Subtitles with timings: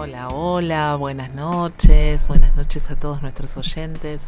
[0.00, 4.20] Hola, hola, buenas noches, buenas noches a todos nuestros oyentes.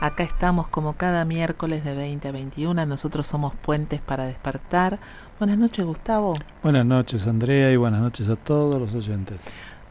[0.00, 2.86] Acá estamos como cada miércoles de 20 a 21.
[2.86, 5.00] Nosotros somos Puentes para Despertar.
[5.40, 6.34] Buenas noches, Gustavo.
[6.62, 9.40] Buenas noches, Andrea, y buenas noches a todos los oyentes.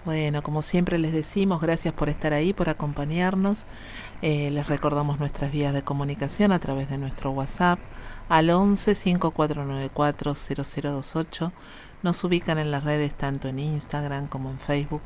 [0.06, 3.66] Bueno, como siempre les decimos, gracias por estar ahí, por acompañarnos.
[4.22, 7.80] Eh, les recordamos nuestras vías de comunicación a través de nuestro WhatsApp
[8.30, 11.52] al 11 5494 0028.
[12.04, 15.02] Nos ubican en las redes tanto en Instagram como en Facebook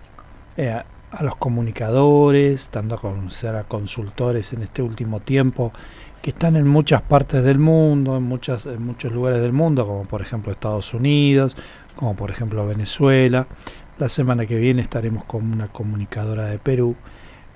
[1.10, 5.72] a los comunicadores, dando a conocer a consultores en este último tiempo
[6.22, 10.04] que están en muchas partes del mundo, en, muchas, en muchos lugares del mundo, como
[10.04, 11.56] por ejemplo Estados Unidos,
[11.96, 13.46] como por ejemplo Venezuela.
[13.98, 16.96] La semana que viene estaremos con una comunicadora de Perú.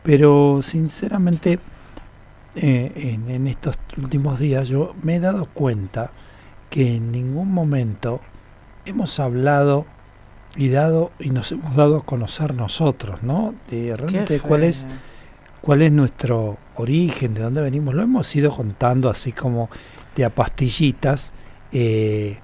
[0.03, 1.59] Pero sinceramente,
[2.55, 6.11] eh, en, en estos últimos días yo me he dado cuenta
[6.71, 8.21] que en ningún momento
[8.85, 9.87] hemos hablado
[10.57, 13.55] y dado y nos hemos dado a conocer nosotros, ¿no?
[13.71, 14.87] De realmente cuál es
[15.61, 19.69] cuál es nuestro origen, de dónde venimos, lo hemos ido contando así como
[20.17, 21.33] de a pastillitas
[21.73, 22.39] eh,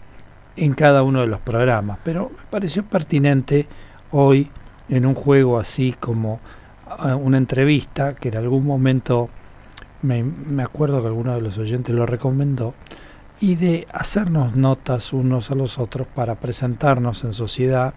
[0.57, 3.67] en cada uno de los programas, pero me pareció pertinente
[4.11, 4.51] hoy
[4.89, 6.41] en un juego así como
[6.87, 9.31] ah, una entrevista que en algún momento
[10.03, 12.75] me, me acuerdo que alguno de los oyentes lo recomendó
[13.41, 17.95] y de hacernos notas unos a los otros para presentarnos en sociedad.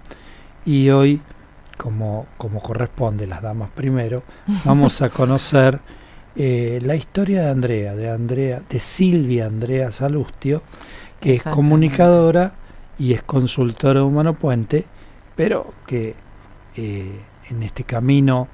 [0.65, 1.21] Y hoy
[1.77, 4.23] como, como corresponde, las damas primero,
[4.65, 5.79] vamos a conocer
[6.35, 10.63] eh, la historia de Andrea, de Andrea, de Silvia Andrea Salustio,
[11.19, 12.53] que es comunicadora
[12.97, 14.85] y es consultora Humano Puente,
[15.35, 16.15] pero que
[16.75, 18.47] eh, en este camino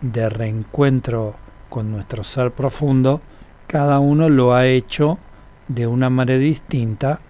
[0.00, 1.34] de reencuentro
[1.68, 3.20] con nuestro ser profundo,
[3.66, 5.18] cada uno lo ha hecho
[5.66, 7.20] de una manera distinta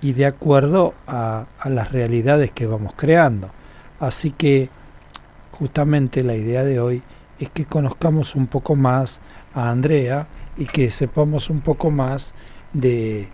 [0.00, 3.50] y de acuerdo a, a las realidades que vamos creando.
[3.98, 4.68] Así que
[5.50, 7.02] justamente la idea de hoy
[7.38, 9.20] es que conozcamos un poco más
[9.54, 10.26] a Andrea
[10.56, 12.34] y que sepamos un poco más
[12.72, 13.28] de,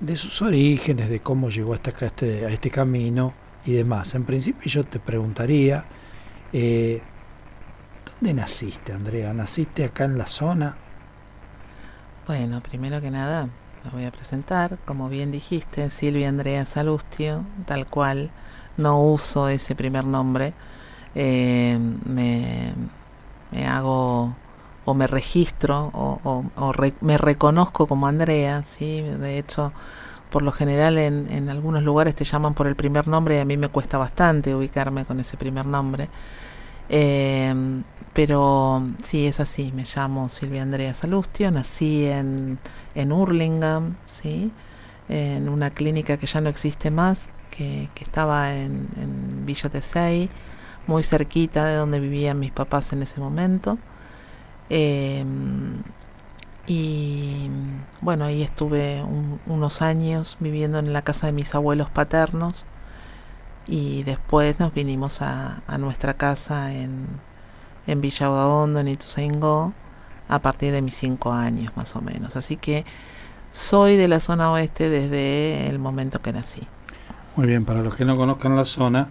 [0.00, 4.14] de sus orígenes, de cómo llegó hasta acá, este, a este camino y demás.
[4.14, 5.84] En principio yo te preguntaría,
[6.52, 7.02] eh,
[8.04, 9.32] ¿dónde naciste, Andrea?
[9.32, 10.76] ¿Naciste acá en la zona?
[12.26, 13.48] Bueno, primero que nada,
[13.84, 14.78] me voy a presentar.
[14.84, 18.30] Como bien dijiste, Silvia Andrea Salustio, tal cual
[18.76, 20.52] no uso ese primer nombre,
[21.14, 22.72] eh, me,
[23.54, 24.34] me, hago
[24.84, 26.44] o me registro o,
[27.00, 29.00] me reconozco como Andrea, ¿sí?
[29.00, 29.72] de hecho
[30.30, 33.44] por lo general en, en, algunos lugares te llaman por el primer nombre y a
[33.44, 36.08] mí me cuesta bastante ubicarme con ese primer nombre.
[36.88, 37.54] Eh,
[38.12, 42.58] pero sí, es así, me llamo Silvia Andrea Salustio, nací en,
[42.94, 43.12] en
[44.06, 44.52] ¿sí?
[45.08, 50.30] en una clínica que ya no existe más, que, estaba en, Villa Tesey,
[50.86, 53.78] muy cerquita de donde vivían mis papás en ese momento.
[54.68, 55.82] Em,
[56.66, 57.48] y
[58.00, 59.04] bueno, ahí estuve
[59.46, 62.64] unos años viviendo en la casa de mis abuelos paternos
[63.66, 67.06] y después nos vinimos a, nuestra casa en,
[67.86, 68.28] en Villa
[68.64, 69.72] en Ituzaingó,
[70.28, 72.36] a partir de mis cinco años más o menos.
[72.36, 72.84] Así que
[73.52, 76.66] soy de la zona oeste desde el momento que nací.
[77.36, 79.08] Muy bien, para los que no conozcan la zona,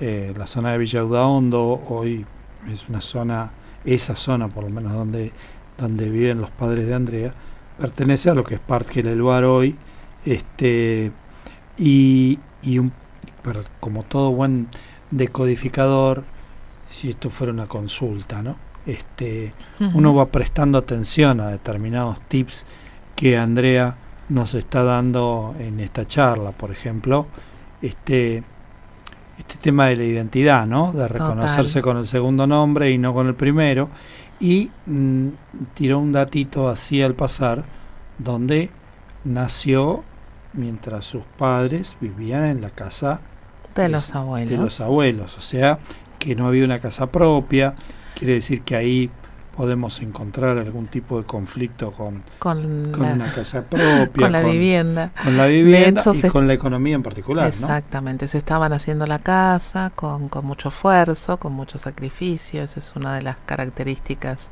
[0.00, 2.26] eh, la zona de Villa Hondo hoy
[2.72, 3.50] es una zona,
[3.84, 5.32] esa zona por lo menos donde,
[5.78, 7.34] donde viven los padres de Andrea,
[7.78, 9.76] pertenece a lo que es Parque del Luar hoy,
[10.24, 11.12] este,
[11.78, 12.92] y, y un,
[13.80, 14.68] como todo buen
[15.10, 16.24] decodificador,
[16.90, 18.56] si esto fuera una consulta, ¿no?
[18.86, 19.52] Este,
[19.94, 22.64] uno va prestando atención a determinados tips
[23.16, 23.96] que Andrea
[24.28, 27.26] nos está dando en esta charla, por ejemplo,
[27.82, 28.44] este,
[29.38, 30.92] este tema de la identidad, ¿no?
[30.92, 33.88] De reconocerse con el segundo nombre y no con el primero.
[34.40, 35.28] Y mm,
[35.74, 37.64] tiró un datito así al pasar,
[38.18, 38.70] donde
[39.24, 40.04] nació
[40.52, 43.20] mientras sus padres vivían en la casa
[43.74, 44.50] de los abuelos.
[44.50, 45.78] De los abuelos, o sea,
[46.18, 47.74] que no había una casa propia,
[48.14, 49.10] quiere decir que ahí
[49.56, 52.58] podemos encontrar algún tipo de conflicto con, con,
[53.00, 55.12] una casa propia, con la vivienda.
[55.24, 57.48] Con la vivienda y con la economía en particular.
[57.48, 62.92] Exactamente, se estaban haciendo la casa con, con mucho esfuerzo, con mucho sacrificio, esa es
[62.96, 64.50] una de las características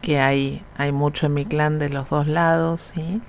[0.00, 3.20] que hay, hay mucho en mi clan de los dos lados, ¿sí?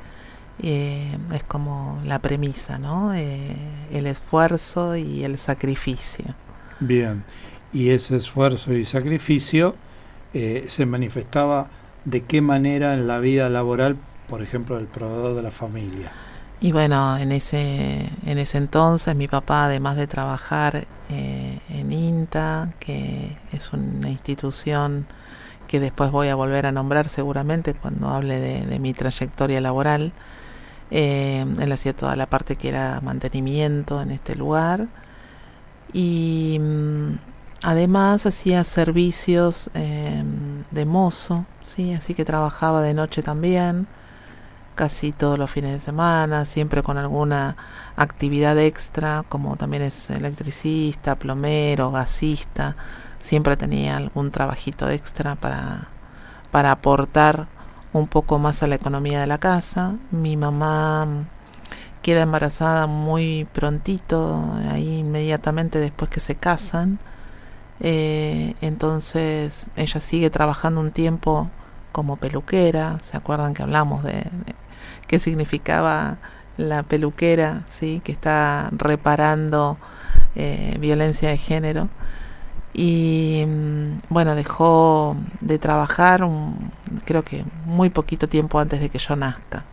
[0.62, 3.14] Eh, es como la premisa, ¿no?
[3.14, 3.56] Eh,
[3.92, 6.34] el esfuerzo y el sacrificio.
[6.80, 7.24] Bien,
[7.74, 9.76] y ese esfuerzo y sacrificio
[10.34, 11.68] eh, se manifestaba
[12.06, 13.98] de qué manera en la vida laboral,
[14.28, 16.12] por ejemplo, del proveedor de la familia.
[16.60, 22.70] Y bueno, en ese, en ese entonces mi papá, además de trabajar eh, en INTA,
[22.80, 25.06] que es una institución
[25.68, 30.14] que después voy a volver a nombrar seguramente cuando hable de, mi trayectoria laboral,
[30.90, 34.88] eh, él hacía toda la parte que era mantenimiento en este lugar.
[35.92, 37.33] Y mm,
[37.64, 41.94] Además hacía servicios em, de mozo, ¿sí?
[41.94, 43.88] así que trabajaba de noche también,
[44.76, 47.56] casi todos los fines de semana, siempre con alguna
[47.96, 52.76] actividad extra, como también es electricista, plomero, gasista,
[53.22, 55.88] siempre tenía algún trabajito extra para,
[56.52, 57.48] para aportar
[57.94, 59.96] un poco más a la economía de la casa.
[60.12, 61.08] Mi mamá
[62.02, 67.00] queda embarazada muy prontito, ahí inmediatamente después que se casan
[67.80, 71.50] eh, entonces ella sigue trabajando un tiempo
[71.92, 73.00] como peluquera.
[73.02, 74.26] ¿Se acuerdan que hablamos de,
[75.08, 76.18] qué significaba
[76.58, 77.64] la peluquera?
[77.72, 78.02] ¿sí?
[78.04, 79.78] Que está reparando
[80.36, 81.90] eh, violencia de género.
[82.74, 86.28] Y mm, bueno, dejó de trabajar
[87.06, 89.66] creo que muy poquito tiempo antes de que yo nazca.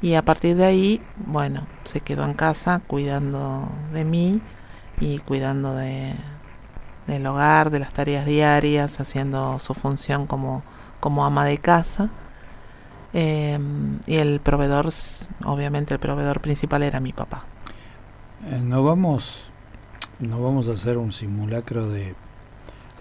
[0.00, 4.40] Y a partir de ahí, bueno, se quedó en casa cuidando de mí
[5.00, 6.14] y cuidando de,
[7.08, 10.62] del hogar, de las tareas diarias, haciendo su función como,
[11.00, 12.10] como ama de casa.
[13.14, 14.88] Em, y el proveedor,
[15.44, 17.44] obviamente el proveedor principal era mi papá.
[18.46, 19.50] Eh, no vamos,
[20.20, 22.14] no vamos a hacer un simulacro de,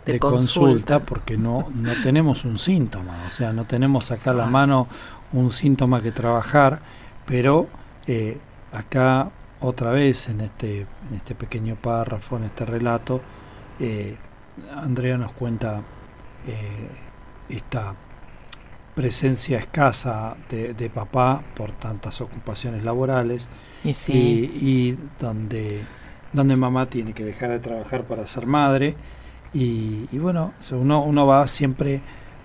[0.05, 0.99] de, consulta.
[0.99, 4.49] porque no, no tenemos un síntoma, o sea, no tenemos acá a la ah.
[4.49, 4.87] mano
[5.33, 6.79] un síntoma que trabajar,
[7.25, 7.67] pero
[8.07, 8.37] eh,
[8.71, 13.21] acá otra vez en este, en este pequeño párrafo, en este relato,
[13.79, 14.15] eh,
[14.75, 15.81] Andrea nos cuenta
[16.47, 16.89] eh,
[17.49, 17.95] esta
[18.95, 23.47] presencia escasa de, papá por tantas ocupaciones laborales
[24.07, 25.83] y, donde,
[26.33, 28.95] donde mamá tiene que dejar de trabajar para ser madre.
[29.53, 32.01] Y, bueno, uno, uno va siempre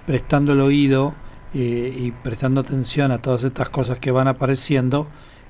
[0.07, 1.15] prestando el oído
[1.55, 5.07] eh, y prestando atención a todas estas cosas que van apareciendo.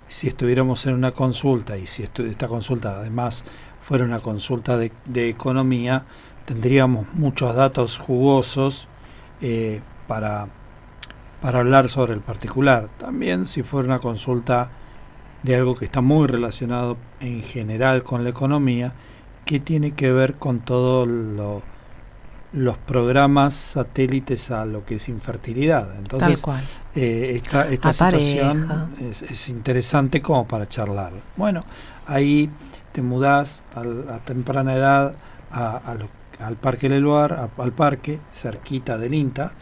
[0.06, 3.44] Si estuviéramos en una consulta y si esta consulta además
[3.82, 6.04] fuera una consulta de, economía,
[6.46, 8.88] tendríamos muchos datos jugosos
[9.40, 10.48] eh, para,
[11.40, 12.88] para hablar sobre el particular.
[12.98, 14.70] También si fuera una consulta
[15.42, 18.92] de algo que está muy relacionado en general con la economía,
[19.44, 21.08] que tiene que ver con todos
[22.52, 25.96] los programas satélites a lo que es infertilidad.
[25.98, 26.44] Entonces,
[26.94, 31.12] eh, esta, esta situación es, es, interesante como para charlar.
[31.36, 31.64] Bueno,
[32.06, 32.48] ahí
[32.92, 35.14] te mudás a temprana edad
[35.50, 39.52] al Parque Leluar, al parque, cerquita del INTA.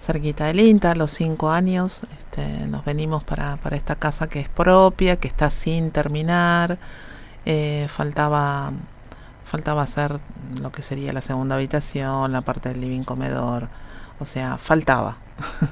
[0.00, 4.40] Cerquita del INTA, a los cinco años, este, nos venimos para, para esta casa que
[4.40, 6.78] es propia, que está sin terminar.
[7.44, 8.72] Eh, faltaba,
[9.44, 10.20] faltaba hacer
[10.60, 13.68] lo que sería la segunda habitación, la parte del living comedor.
[14.20, 15.16] O sea, faltaba.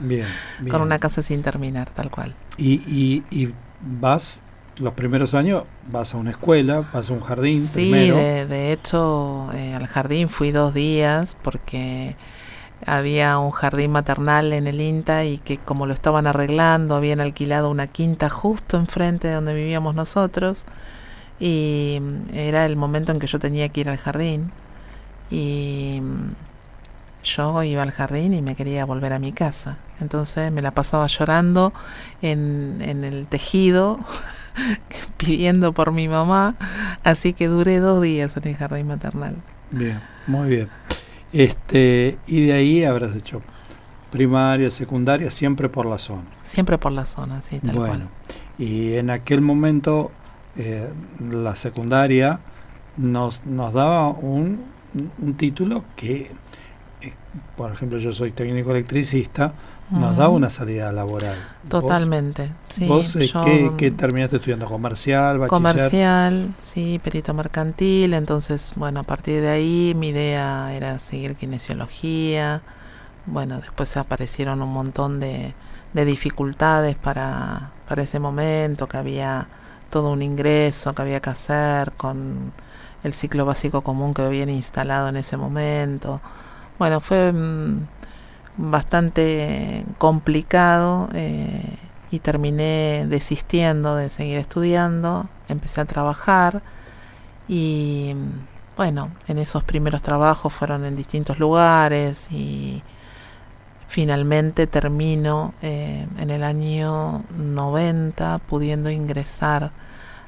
[0.00, 0.26] Bien,
[0.70, 2.34] Con una casa sin terminar, tal cual.
[2.56, 4.40] Y, y, y vas
[4.80, 7.61] los primeros años vas a una escuela, vas a un jardín.
[7.66, 12.16] Sí, de, de, hecho eh, al jardín fui dos días porque
[12.87, 17.70] había un jardín maternal en el INTA y que como lo estaban arreglando habían alquilado
[17.70, 20.64] una quinta justo enfrente de donde vivíamos nosotros
[21.40, 24.52] y mm, era el momento en que yo tenía que ir al jardín
[25.30, 26.35] y mm,
[27.25, 29.76] yo iba al jardín y me quería volver a mi casa.
[30.00, 31.73] Entonces me la pasaba llorando
[32.23, 33.99] en, en el tejido
[35.16, 36.56] pidiendo por mi mamá,
[37.04, 39.36] así que duré dos días en el jardín maternal.
[39.70, 40.68] Bien, muy bien.
[41.32, 43.42] Este, y de ahí habrás hecho
[44.10, 46.24] primaria, secundaria, siempre por la zona.
[46.42, 48.08] Siempre por la zona, sí, tal bueno,
[48.58, 50.10] y en aquel momento
[50.56, 50.88] eh,
[51.30, 52.40] la secundaria
[52.96, 54.64] nos, nos daba un,
[55.18, 56.30] un título que
[57.57, 59.52] por ejemplo, yo soy técnico electricista,
[59.90, 61.37] nos da una salida laboral.
[61.69, 62.87] Totalmente, sí.
[62.87, 63.31] ¿Vos eh,
[63.76, 64.67] ¿qué, terminaste estudiando?
[64.67, 65.49] ¿Comercial, bachiller?
[65.49, 68.14] Comercial, sí, perito mercantil.
[68.14, 72.62] Entonces, bueno, a partir de ahí mi idea era seguir kinesiología.
[73.26, 75.55] Bueno, después aparecieron un montón de,
[75.93, 79.49] de dificultades para, para ese momento, que había
[79.90, 82.52] todo un ingreso que había que hacer con
[83.02, 86.21] el ciclo básico común que habían instalado en ese momento.
[86.78, 87.87] Bueno, fue mm,
[88.56, 91.76] bastante complicado eh,
[92.11, 96.62] y terminé desistiendo de seguir estudiando, empecé a trabajar
[97.49, 98.14] y
[98.76, 102.82] bueno, en esos primeros trabajos fueron en distintos lugares y
[103.88, 109.73] finalmente termino eh, en el año 90 pudiendo ingresar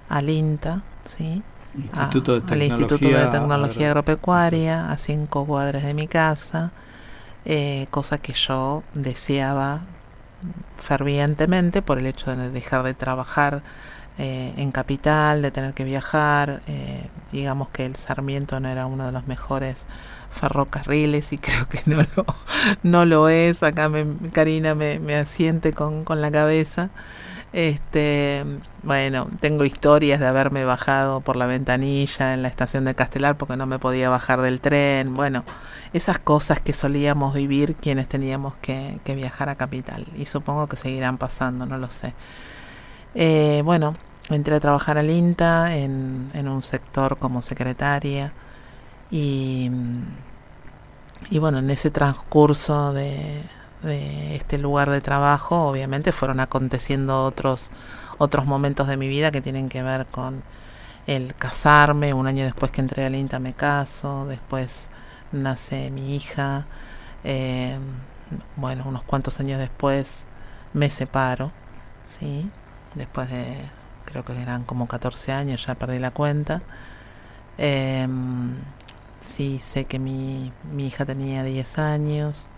[0.08, 1.42] al INTA, ¿sí?
[1.76, 6.72] Instituto al Instituto de Tecnología Agropecuaria, a cinco cuadras de mi casa,
[7.44, 9.82] eh, cosa que yo deseaba
[10.76, 13.62] fervientemente por el hecho de dejar de trabajar
[14.18, 16.60] eh, en capital, de tener que viajar.
[16.66, 19.86] Eh, digamos que el Sarmiento no era uno de los mejores
[20.30, 22.26] ferrocarriles y creo que no lo,
[22.82, 23.62] no lo es.
[23.62, 26.90] Acá me, Karina me, me asiente con, con la cabeza.
[27.52, 28.44] Este,
[28.84, 33.56] bueno, tengo historias de haberme bajado por la ventanilla en la estación de Castelar porque
[33.56, 35.14] no me podía bajar del tren.
[35.14, 35.44] Bueno,
[35.92, 40.06] esas cosas que solíamos vivir quienes teníamos que, viajar a Capital.
[40.16, 42.14] Y supongo que seguirán pasando, no lo sé.
[43.14, 43.96] Eh, bueno,
[44.30, 48.32] entré a trabajar al INTA en, en un sector como secretaria.
[49.10, 49.70] Y,
[51.30, 53.42] y bueno, en ese transcurso de,
[53.82, 57.70] de este lugar de trabajo, obviamente fueron aconteciendo otros
[58.18, 60.42] otros momentos de mi vida que tienen que ver con
[61.06, 64.90] el casarme, un año después que entré al INTA me caso, después
[65.32, 66.66] nace mi hija,
[67.24, 67.78] eh,
[68.56, 70.26] bueno, unos cuantos años después
[70.74, 71.50] me separo,
[72.06, 72.50] ¿sí?
[72.94, 73.56] Después de,
[74.04, 76.62] creo que eran como 14 años, ya perdí la cuenta.
[77.58, 78.06] Eh,
[79.20, 82.48] sí, sé que mi, mi hija tenía 10 años.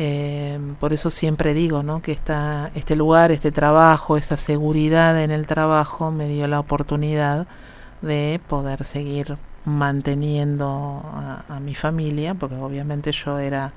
[0.00, 2.00] Eh, por eso siempre digo ¿no?
[2.02, 7.48] que esta, este lugar, este trabajo, esa seguridad en el trabajo me dio la oportunidad
[8.00, 11.02] de poder seguir manteniendo
[11.48, 13.72] a, mi familia, porque obviamente yo era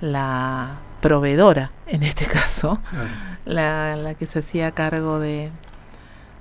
[0.00, 2.78] la proveedora en este caso,
[3.44, 5.50] la, la, que se hacía cargo de,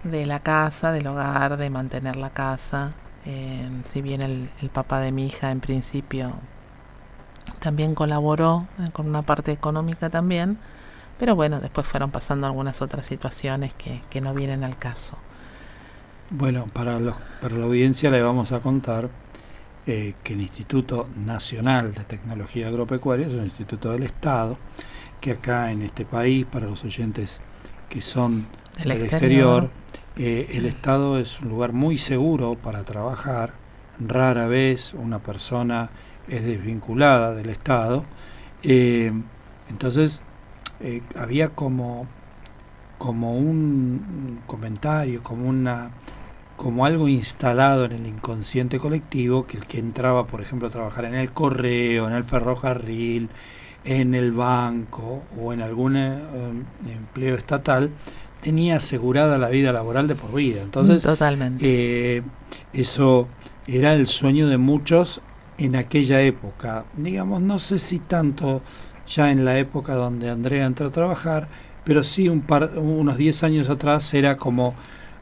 [0.03, 2.91] de la casa, del hogar, de mantener la casa.
[3.25, 6.35] Eh, si bien el, el papá de mi hija en principio
[7.59, 10.57] también colaboró eh, con una parte económica también,
[11.17, 15.17] pero bueno, después fueron pasando algunas otras situaciones que, que no vienen al caso.
[16.31, 19.09] Bueno, para, los, para la audiencia le vamos a contar
[19.87, 24.55] eh, que el Instituto Nacional de Tecnología Agropecuaria es un instituto del Estado,
[25.19, 27.41] que acá en este país, para los oyentes
[27.89, 28.45] que son
[28.77, 29.71] del, exterior,
[30.15, 33.53] eh, el Estado es un lugar muy seguro para trabajar.
[33.99, 35.89] Rara vez una persona
[36.29, 38.05] es desvinculada del Estado.
[38.63, 39.11] Eh,
[39.69, 40.21] entonces,
[40.81, 42.07] eh, había como,
[42.97, 45.91] como un comentario, como una
[46.55, 51.05] como algo instalado en el inconsciente colectivo, que el que entraba, por ejemplo, a trabajar
[51.05, 53.29] en el correo, en el ferrocarril,
[53.85, 56.19] en el banco o en algún eh,
[56.93, 57.91] empleo estatal,
[58.41, 60.61] tenía asegurada la vida laboral de por vida.
[60.61, 62.23] Entonces, Totalmente.
[62.73, 63.29] eso
[63.65, 65.21] era el sueño de muchos
[65.59, 66.85] en aquella época.
[66.97, 68.61] Digamos, no sé si tanto
[69.07, 71.47] ya en la época donde Andrea entró a trabajar,
[71.83, 74.73] pero sí un par, unos 10 años atrás era como,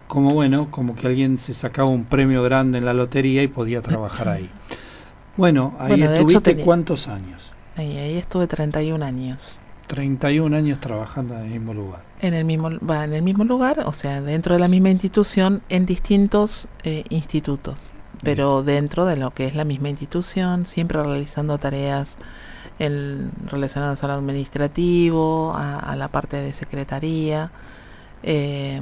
[0.07, 3.81] como bueno, como que alguien se sacaba un premio grande en la lotería y podía
[3.81, 4.49] trabajar ahí.
[5.35, 7.51] Bueno, ahí estuviste cuántos años?
[7.75, 9.59] Ahí, ahí estuve 31 años.
[9.87, 12.01] 31 años trabajando en el mismo lugar.
[12.19, 15.61] En el mismo, va, en el mismo lugar, o sea, dentro de la misma institución,
[15.69, 21.57] en distintos eh, institutos pero dentro de lo que es la misma institución, siempre realizando
[21.57, 22.17] tareas
[22.79, 27.51] el, relacionadas al administrativo, a, la parte de secretaría.
[28.23, 28.81] Eh,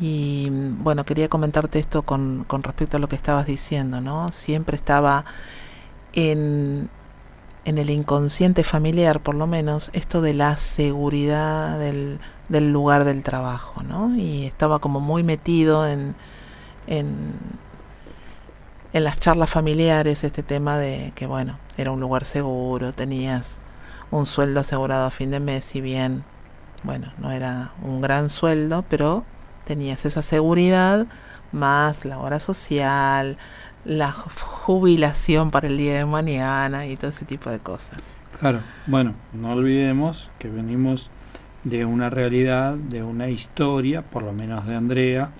[0.00, 4.30] y bueno, quería comentarte esto con, con respecto a lo que estabas diciendo, ¿no?
[4.32, 5.24] Siempre estaba
[6.14, 6.88] en,
[7.64, 13.22] en el inconsciente familiar, por lo menos, esto de la seguridad del, del lugar del
[13.22, 14.16] trabajo, ¿no?
[14.16, 16.14] Y estaba como muy metido en,
[16.86, 17.32] en,
[18.92, 23.60] en las charlas familiares este tema de que, bueno, era un lugar seguro, tenías
[24.10, 26.24] un sueldo asegurado a fin de mes, si bien,
[26.82, 29.24] bueno, no era un gran sueldo, pero
[29.64, 31.06] tenías esa seguridad
[31.52, 33.38] más la hora social,
[33.84, 37.98] la jubilación para el día de mañana y todo ese tipo de cosas.
[38.38, 41.10] Claro, bueno, no olvidemos que venimos
[41.62, 45.30] de una realidad, de una historia, por lo menos de Andrea,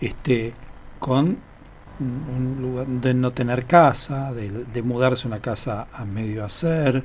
[0.00, 0.54] este,
[0.98, 1.38] con
[2.00, 7.02] un lugar de no tener casa, de, mudarse a una casa a medio hacer,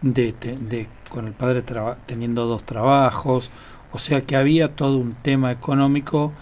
[0.00, 1.62] de, de con el padre
[2.06, 3.50] teniendo dos trabajos,
[3.92, 6.32] o sea que había todo un tema económico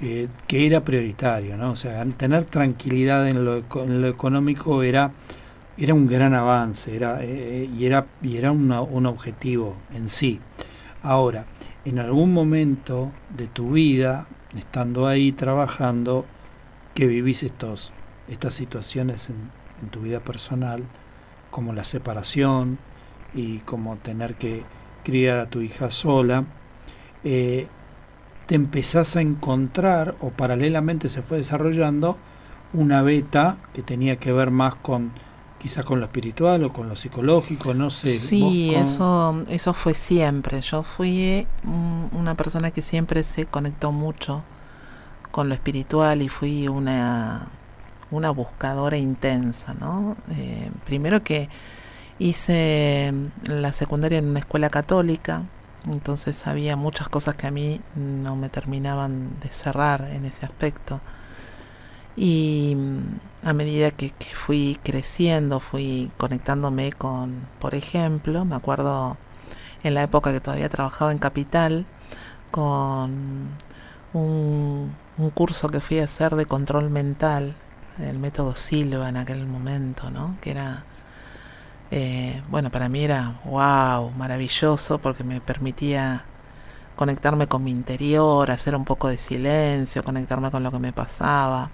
[0.00, 1.70] eh, que era prioritario, ¿no?
[1.70, 5.12] O sea, tener tranquilidad en lo, en lo económico era
[5.78, 10.40] era un gran avance, era eh, y era y era un objetivo en sí.
[11.02, 11.46] Ahora,
[11.84, 16.26] en algún momento de tu vida, estando ahí trabajando,
[16.96, 17.92] que vivís estos
[18.28, 19.36] estas situaciones en,
[19.82, 20.82] en tu vida personal,
[21.50, 22.78] como la separación
[23.34, 24.64] y como tener que
[25.04, 26.44] criar a tu hija sola,
[27.22, 27.68] eh,
[28.46, 32.16] te empezás a encontrar, o paralelamente se fue desarrollando,
[32.72, 35.12] una beta que tenía que ver más con
[35.58, 38.18] quizás con lo espiritual o con lo psicológico, no sé.
[38.18, 40.60] Sí, eso, eso fue siempre.
[40.62, 41.46] Yo fui
[42.12, 44.42] una persona que siempre se conectó mucho
[45.36, 47.48] con lo espiritual y fui una,
[48.10, 50.16] una buscadora intensa, ¿no?
[50.30, 51.50] Eh, primero que
[52.18, 53.12] hice
[53.44, 55.42] la secundaria en una escuela católica,
[55.86, 61.02] entonces había muchas cosas que a mí no me terminaban de cerrar en ese aspecto.
[62.16, 69.18] Y mm, a medida que, fui creciendo, fui conectándome con, por ejemplo, me acuerdo
[69.82, 71.84] en la época que todavía trabajaba en Capital,
[72.50, 73.50] con
[74.14, 77.54] un, un curso que fui a hacer de control mental,
[77.98, 80.36] el método Silva en aquel momento, ¿no?
[80.40, 80.84] Que era
[81.90, 86.24] eh, bueno, para mí era wow, maravilloso porque me permitía
[86.96, 91.70] conectarme con mi interior, hacer un poco de silencio, conectarme con lo que me pasaba.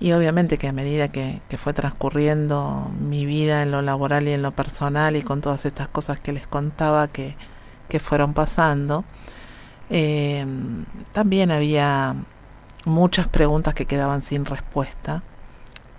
[0.00, 4.42] Y obviamente que a medida que, fue transcurriendo mi vida en lo laboral y en
[4.42, 7.36] lo personal y con todas estas cosas que les contaba que,
[8.00, 9.04] fueron pasando,
[9.90, 10.46] eh,
[11.12, 12.14] también había
[12.84, 15.22] muchas preguntas que quedaban sin respuesta,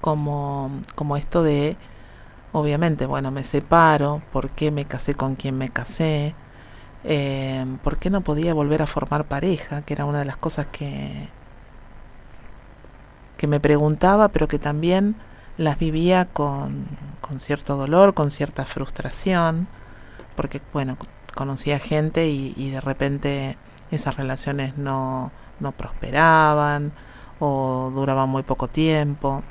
[0.02, 1.78] como, como esto de
[2.54, 6.36] Obviamente, bueno, me separo, ¿por qué me casé con quien me casé?
[7.06, 9.84] Eh, ¿Por qué no podía volver a formar pareja?
[9.84, 11.30] Que era una de las cosas que,
[13.38, 15.16] que me preguntaba, pero que también
[15.58, 16.88] las vivía con,
[17.22, 19.68] con cierto dolor, con cierta frustración,
[20.36, 20.98] porque, bueno,
[21.36, 23.58] conocía gente y, y de repente
[23.92, 26.92] esas relaciones no, no prosperaban
[27.40, 29.44] o duraban muy poco tiempo.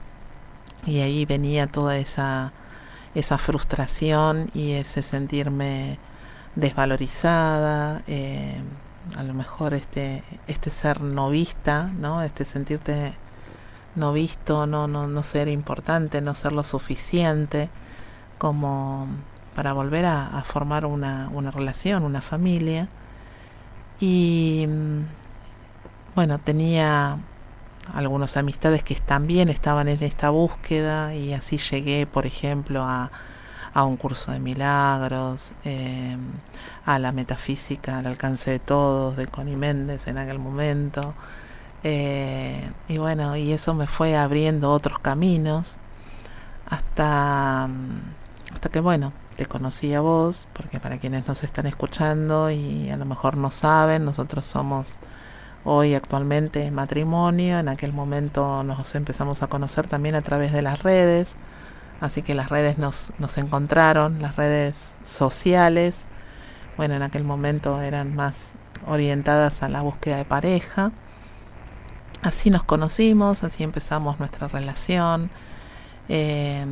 [0.87, 2.53] Y ahí venía toda esa
[3.15, 5.99] esa frustración y ese sentirme
[6.55, 8.61] desvalorizada, eh,
[9.17, 12.23] a lo mejor este, este ser no vista, ¿no?
[12.23, 13.15] Este sentirte
[13.97, 17.69] no visto, no, no, no ser importante, no ser lo suficiente
[18.39, 19.09] como
[19.55, 22.89] para volver a, formar una, una, relación, una familia.
[23.99, 25.01] Y mm,
[26.15, 27.19] bueno, tenía
[27.95, 33.11] algunas amistades que también estaban en esta búsqueda y así llegué, por ejemplo, a,
[33.73, 36.17] a un curso de milagros, eh,
[36.85, 41.15] a la metafísica al alcance de todos, de Connie Méndez en aquel momento.
[41.83, 45.79] Eh, y bueno, y eso me fue abriendo otros caminos
[46.69, 47.69] hasta,
[48.53, 52.97] hasta que, bueno, te conocí a vos, porque para quienes nos están escuchando y a
[52.97, 54.99] lo mejor no saben, nosotros somos
[55.65, 60.83] hoy actualmente matrimonio, en aquel momento nos empezamos a conocer también a través de las
[60.83, 61.37] redes,
[62.01, 66.07] así que las redes nos, nos encontraron, las redes sociales,
[66.77, 68.55] bueno, en aquel momento eran más
[68.87, 70.93] orientadas a la búsqueda de pareja.
[72.23, 75.31] Así nos conocimos, así empezamos nuestra relación.
[76.09, 76.65] Eh,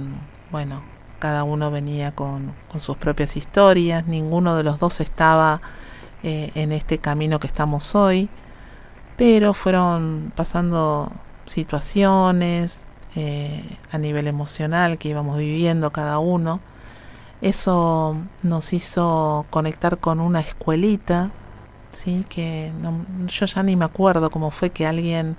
[0.51, 0.83] bueno,
[1.18, 5.61] cada uno venía con, con, sus propias historias, ninguno de los dos estaba
[6.22, 8.31] eh, en este camino que estamos hoy
[9.18, 11.11] pero fueron pasando
[11.46, 12.85] situaciones
[13.16, 16.61] eh, a nivel emocional que íbamos viviendo cada uno.
[17.42, 21.31] Eso nos hizo conectar con una escuelita,
[21.90, 22.70] sí, que
[23.26, 25.37] yo ya ni me acuerdo cómo fue que alguien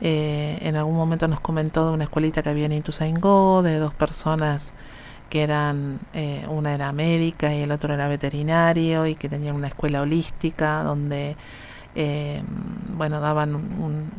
[0.00, 3.92] eh, en algún momento nos comentó de una escuelita que había en Ituzaingó, de dos
[3.92, 4.72] personas
[5.28, 9.68] que eran, eh, una era médica y el otro era veterinario y que tenían una
[9.68, 11.36] escuela holística donde
[11.94, 12.42] eh,
[12.96, 13.54] bueno, daban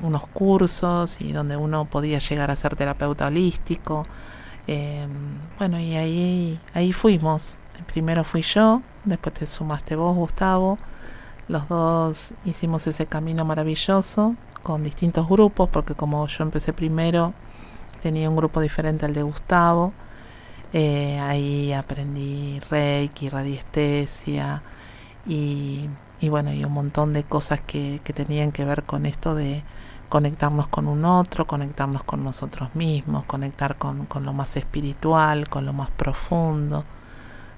[0.02, 4.06] unos cursos y donde uno podía llegar a ser terapeuta holístico.
[4.68, 5.08] Eh,
[5.58, 7.58] bueno, y ahí, ahí fuimos.
[7.88, 10.78] Primero fui yo, después te sumaste vos, Gustavo,
[11.48, 17.34] Los dos hicimos ese camino maravilloso con distintos grupos, porque como yo empecé primero,
[18.02, 19.94] tenía un grupo diferente al de Gustavo.
[20.72, 24.64] Eh, ahí aprendí reiki, radiestesia
[25.28, 25.90] y,
[26.24, 29.62] y, bueno, y un montón de cosas que, que tenían que ver con esto de
[30.08, 35.66] conectarnos con un otro, conectarnos con nosotros mismos, conectar con, con lo más espiritual, con
[35.66, 36.86] lo más profundo,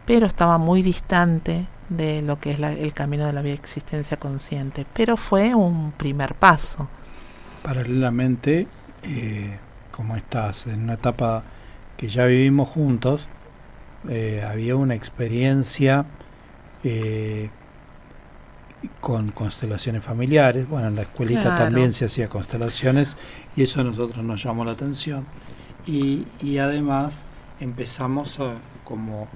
[0.07, 5.15] pero estaba muy distante de lo que es el camino de la existencia consciente, pero
[5.15, 6.87] fue un primer paso.
[7.61, 8.67] Paralelamente,
[9.03, 9.59] eh,
[9.91, 11.43] como estás en una etapa
[11.97, 13.27] que ya vivimos juntos,
[14.09, 16.05] eh, había una experiencia
[16.83, 17.51] eh,
[19.01, 20.67] con constelaciones familiares.
[20.67, 23.17] Bueno, en la escuelita también se hacía constelaciones
[23.55, 25.25] y eso a nosotros nos llamó la atención.
[25.85, 27.23] Y, y además
[27.59, 29.27] empezamos a, como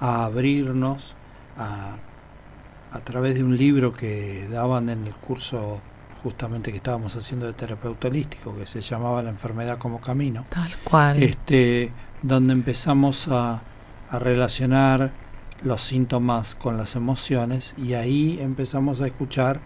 [0.00, 1.14] a abrirnos
[1.58, 1.96] a,
[2.92, 5.80] a través de un libro que daban en el curso
[6.22, 10.44] justamente que estábamos haciendo de terapeuta holístico, que se llamaba La enfermedad como camino.
[10.48, 11.22] Tal cual.
[11.22, 11.92] Este,
[12.22, 13.62] donde empezamos a,
[14.10, 15.12] a relacionar
[15.62, 19.60] los síntomas con las emociones y ahí empezamos a escuchar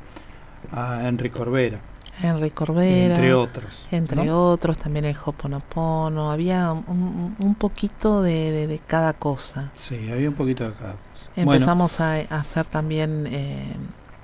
[0.73, 1.81] a Enrique Corbera.
[2.23, 3.15] Enrique Corbera.
[3.15, 3.87] Entre otros.
[3.91, 4.51] Entre ¿no?
[4.51, 6.31] otros, también el Hoponopono.
[6.31, 9.71] Había un, un poquito de, de, de, cada cosa.
[9.75, 11.31] Sí, había un poquito de cada cosa.
[11.37, 12.27] Empezamos bueno.
[12.31, 13.75] a, a, hacer también eh,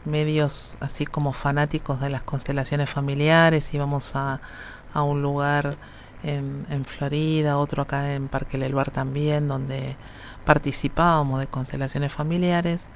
[0.05, 3.72] medios así como fanáticos de las constelaciones familiares.
[3.72, 4.40] Íbamos a,
[4.92, 5.76] a un lugar
[6.22, 9.96] en, en, Florida, otro acá en Parque Lelvar también, donde
[10.46, 12.87] participábamos de constelaciones familiares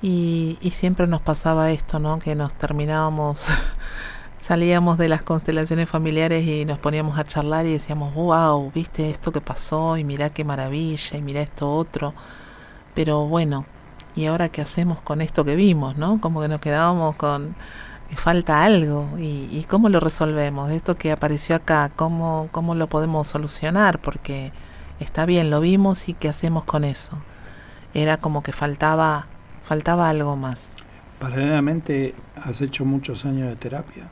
[0.00, 2.20] y, y, siempre nos pasaba esto, ¿no?
[2.20, 3.48] Que nos terminábamos,
[4.38, 9.32] salíamos de las constelaciones familiares y nos poníamos a charlar y decíamos, wow, viste esto
[9.32, 12.14] que pasó y mirá qué maravilla y mirá esto otro.
[12.94, 13.66] Pero bueno,
[14.14, 16.20] ¿y ahora qué hacemos con esto que vimos, no?
[16.20, 17.56] Como que nos quedábamos con
[18.16, 23.28] falta algo y, y cómo lo resolvemos, esto que apareció acá, cómo, cómo lo podemos
[23.28, 24.52] solucionar, porque
[25.00, 27.18] está bien, lo vimos y qué hacemos con eso.
[27.94, 29.26] Era como que faltaba,
[29.64, 30.72] faltaba algo más.
[31.18, 34.08] Paralelamente, ¿has hecho muchos años de terapia?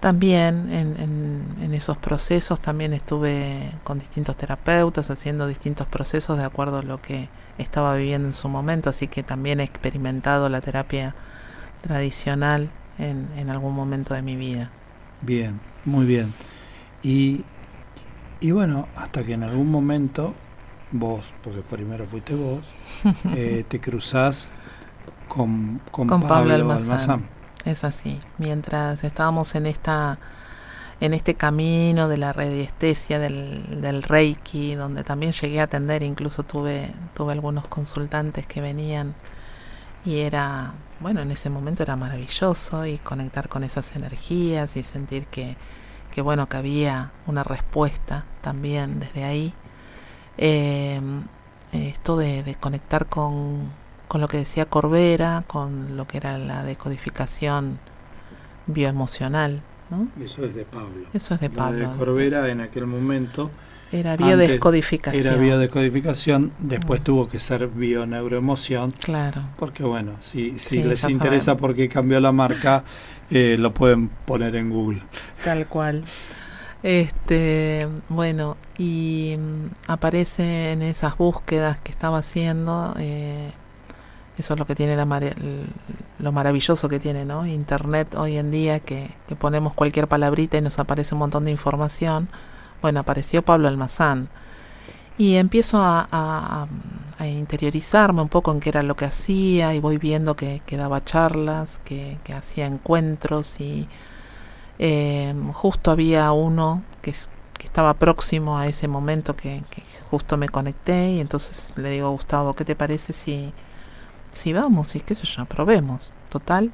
[0.00, 6.44] También en, en, en, esos procesos también estuve con distintos terapeutas haciendo distintos procesos de
[6.44, 10.60] acuerdo a lo que estaba viviendo en su momento, así que también he experimentado la
[10.60, 11.14] terapia
[11.82, 14.70] tradicional en, en algún momento de mi vida.
[15.20, 16.34] Bien, muy bien.
[17.04, 17.44] Y
[18.42, 20.34] y bueno, hasta que en algún momento
[20.90, 22.64] vos, porque primero fuiste vos,
[23.36, 24.50] eh, te cruzás
[25.28, 26.90] con, con, con Pablo, Pablo Almazán.
[26.90, 27.28] Almazán.
[27.64, 28.20] Es así.
[28.38, 30.18] Mientras estábamos en esta
[31.00, 36.44] en este camino de la radiestesia, del, del Reiki, donde también llegué a atender, incluso
[36.44, 39.14] tuve, tuve algunos consultantes que venían
[40.04, 45.26] y era, bueno, en ese momento era maravilloso y conectar con esas energías y sentir
[45.26, 45.56] que,
[46.12, 49.54] que bueno, que había una respuesta también desde ahí.
[50.38, 51.00] Eh,
[51.72, 53.70] esto de, de conectar con,
[54.06, 57.78] con, lo que decía Corbera, con lo que era la decodificación
[58.66, 59.62] bioemocional.
[59.90, 60.08] ¿no?
[60.22, 61.06] Eso es de Pablo.
[61.12, 61.80] Eso es de Pablo.
[61.80, 63.50] La de Corbera en aquel momento
[63.92, 65.26] era biodescodificación.
[65.26, 67.04] Era biodescodificación, después mm.
[67.04, 68.92] tuvo que ser bioneuroemoción.
[68.92, 69.42] Claro.
[69.58, 72.84] Porque bueno, si, si sí, les interesa por qué cambió la marca,
[73.30, 75.02] eh, lo pueden poner en Google.
[75.44, 76.04] Tal cual.
[76.82, 83.52] Este, bueno, y um, aparece en esas búsquedas que estaba haciendo, eh,
[84.38, 85.22] eso es lo que tiene la mar
[86.18, 87.46] lo maravilloso que tiene, ¿no?
[87.46, 91.50] Internet hoy en día, que, que ponemos cualquier palabrita y nos aparece un montón de
[91.50, 92.28] información
[92.82, 94.28] bueno, apareció Pablo Almazán
[95.16, 96.66] y empiezo a, a,
[97.24, 101.04] interiorizarme un poco en qué era lo que hacía y voy viendo que, que daba
[101.04, 103.88] charlas, que, que, hacía encuentros y
[104.80, 107.14] eh, justo había uno que,
[107.62, 109.62] estaba próximo a ese momento que,
[110.10, 113.52] justo me conecté y entonces le digo Gustavo, ¿qué te parece si,
[114.32, 116.12] si vamos y qué sé yo, probemos?
[116.32, 116.72] Total.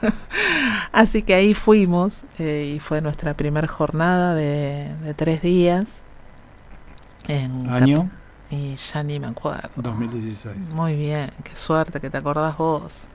[0.92, 6.00] Así que ahí fuimos eh, y fue nuestra primera jornada de, de tres días.
[7.28, 8.10] En ¿Año?
[8.48, 9.68] Y ya ni me acuerdo.
[9.76, 10.56] 2016.
[10.72, 13.08] Muy bien, qué suerte que te acordás vos.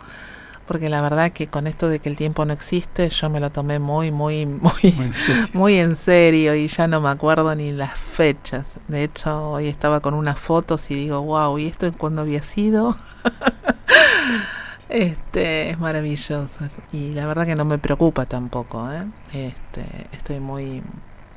[0.68, 3.50] Porque la verdad que con esto de que el tiempo no existe, yo me lo
[3.50, 7.56] tomé muy, muy, muy, muy en serio, muy en serio y ya no me acuerdo
[7.56, 8.78] ni las fechas.
[8.88, 12.44] De hecho, hoy estaba con unas fotos y digo, wow, ¿y esto en cuándo había
[12.44, 12.96] sido?
[14.92, 19.06] Este es maravilloso y la verdad que no me preocupa tampoco, ¿eh?
[19.32, 20.84] Este, estoy muy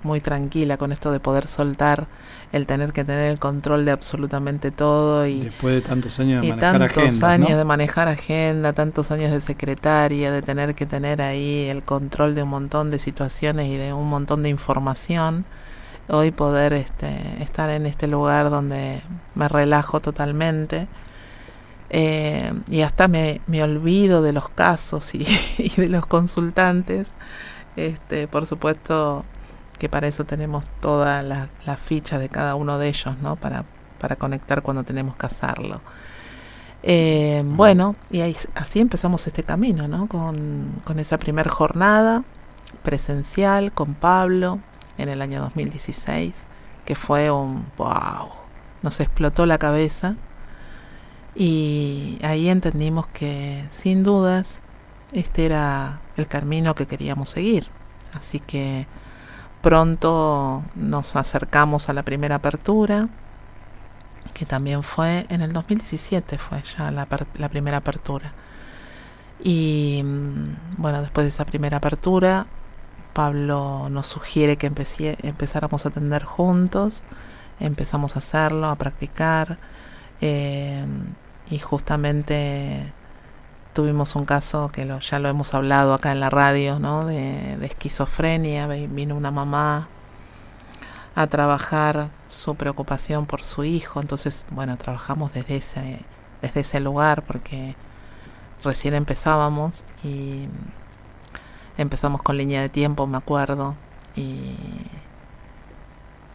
[0.03, 2.09] muy tranquila con esto de poder soltar
[2.53, 6.49] el tener que tener el control de absolutamente todo y después de tantos años de
[6.49, 7.57] y manejar tantos agenda, años ¿no?
[7.57, 12.43] de manejar agenda, tantos años de secretaria, de tener que tener ahí el control de
[12.43, 15.45] un montón de situaciones y de un montón de información,
[16.09, 19.01] hoy poder este, estar en este lugar donde
[19.37, 20.89] me relajo totalmente
[21.97, 25.25] eh, y hasta me, me olvido de los casos y,
[25.59, 27.13] y de los consultantes.
[27.77, 29.25] Este, por supuesto
[29.79, 33.37] que para eso tenemos todas las la fichas de cada uno de ellos, ¿no?
[33.37, 33.65] Para,
[34.01, 35.83] para conectar cuando tenemos que hacerlo.
[36.83, 40.09] Eh, bueno, y ahí, así empezamos este camino, ¿no?
[40.09, 42.25] Con, con esa primera jornada
[42.83, 44.59] presencial con Pablo
[44.99, 46.45] en el año 2016,
[46.87, 48.31] que fue un wow,
[48.83, 50.17] nos explotó la cabeza
[51.35, 54.61] y ahí entendimos que sin dudas
[55.13, 57.69] este era el camino que queríamos seguir.
[58.13, 58.87] Así que
[59.63, 63.09] pronto nos acercamos a la primera apertura,
[64.33, 68.33] que también fue en el 2017, fue ya la, primera apertura.
[69.43, 72.47] Y mm, bueno, después de esa primera apertura,
[73.13, 77.05] Pablo nos sugiere que empezáramos a atender juntos,
[77.61, 79.59] empezamos a hacerlo, a practicar,
[80.21, 80.85] eh,
[81.51, 82.93] y justamente
[83.73, 87.05] tuvimos un caso que lo, ya lo hemos hablado acá en la radio, ¿no?
[87.05, 88.67] De, de, esquizofrenia.
[88.67, 89.89] Vino una mamá
[91.15, 94.01] a trabajar su preocupación por su hijo.
[94.01, 96.01] Entonces, bueno, trabajamos desde ese,
[96.43, 97.77] desde ese lugar porque
[98.63, 100.49] recién empezábamos y
[101.77, 103.75] empezamos con línea de tiempo, me acuerdo,
[104.17, 104.57] y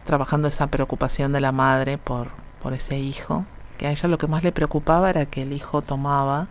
[0.04, 2.28] trabajando esa preocupación de la madre por,
[2.62, 3.44] por ese hijo,
[3.80, 6.48] que a ella lo que más le preocupaba era que el hijo tomaba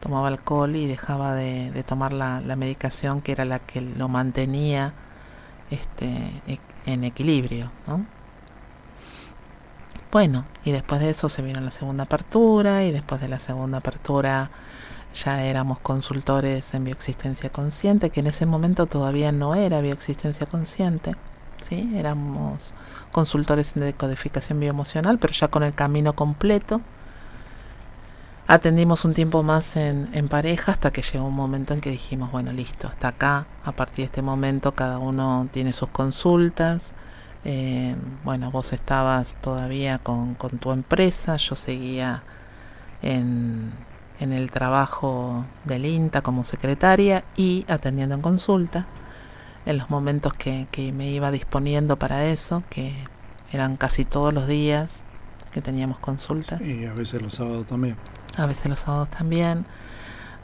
[0.00, 4.92] tomaba alcohol y dejaba de, tomar la, la, medicación que era la que lo mantenía
[5.70, 6.42] este,
[6.84, 7.70] en equilibrio.
[7.86, 8.06] ¿no?
[10.10, 13.78] Bueno, y después de eso se vino la segunda apertura y después de la segunda
[13.78, 14.50] apertura
[15.14, 21.14] ya éramos consultores en bioexistencia consciente, que en ese momento todavía no era bioexistencia consciente.
[21.60, 21.92] ¿Sí?
[21.96, 22.74] Éramos
[23.12, 26.80] consultores en decodificación bioemocional, pero ya con el camino completo
[28.50, 32.32] Atendimos un tiempo más en, en, pareja hasta que llegó un momento en que dijimos,
[32.32, 36.94] bueno, listo, hasta acá, a partir de este momento cada uno tiene sus consultas.
[37.44, 37.94] Eh,
[38.24, 42.22] bueno, vos estabas todavía con, con, tu empresa, yo seguía
[43.02, 43.70] en,
[44.18, 48.86] en el trabajo del INTA como secretaria y atendiendo en consulta
[49.68, 52.94] en los momentos que, que me iba disponiendo para eso, que
[53.52, 55.04] eran casi todos los días
[55.52, 56.60] que teníamos consultas.
[56.60, 57.96] Y a veces los sábados también
[58.38, 59.66] a veces los sábados también.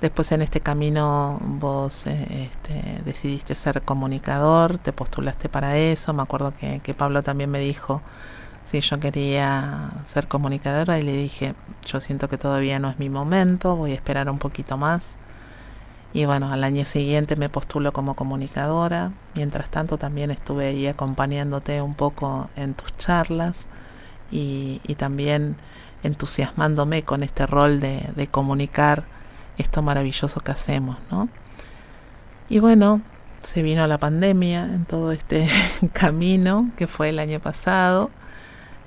[0.00, 6.12] Después en este camino vos eh, este, decidiste ser comunicador, te postulaste para eso.
[6.12, 8.02] Me acuerdo que, que, Pablo también me dijo
[8.66, 11.54] si yo quería ser comunicadora y le dije,
[11.86, 15.16] yo siento que todavía no es mi momento, voy a esperar un poquito más.
[16.14, 19.10] Y bueno, al año siguiente me postulo como comunicadora.
[19.34, 23.66] Mientras tanto también estuve ahí acompañándote un poco en tus charlas
[24.30, 25.56] y, también
[26.04, 29.04] entusiasmándome con este rol de, de, comunicar
[29.58, 31.28] esto maravilloso que hacemos, ¿no?
[32.48, 33.02] Y bueno,
[33.42, 35.48] se vino la pandemia en todo este
[35.92, 38.10] camino que fue el año pasado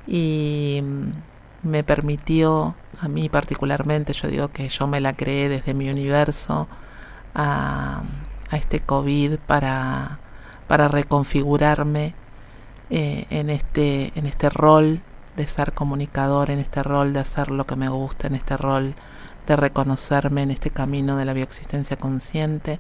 [0.08, 0.82] y
[1.62, 6.70] me permitió, a mí particularmente, yo digo que yo me la creé desde mi universo
[7.38, 8.02] a,
[8.52, 10.20] este COVID para,
[10.68, 12.16] para reconfigurarme
[12.90, 15.02] eh, en, este, en este rol
[15.36, 18.96] de ser comunicador, en este rol de hacer lo que me gusta, en este rol
[19.46, 22.80] de reconocerme en este camino de la bioexistencia consciente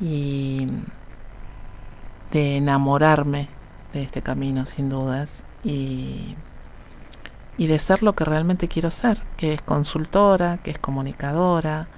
[0.00, 0.68] y
[2.30, 3.48] de enamorarme
[3.92, 6.36] de este camino sin dudas y,
[7.58, 11.88] y de ser lo que realmente quiero ser, que es consultora, que es comunicadora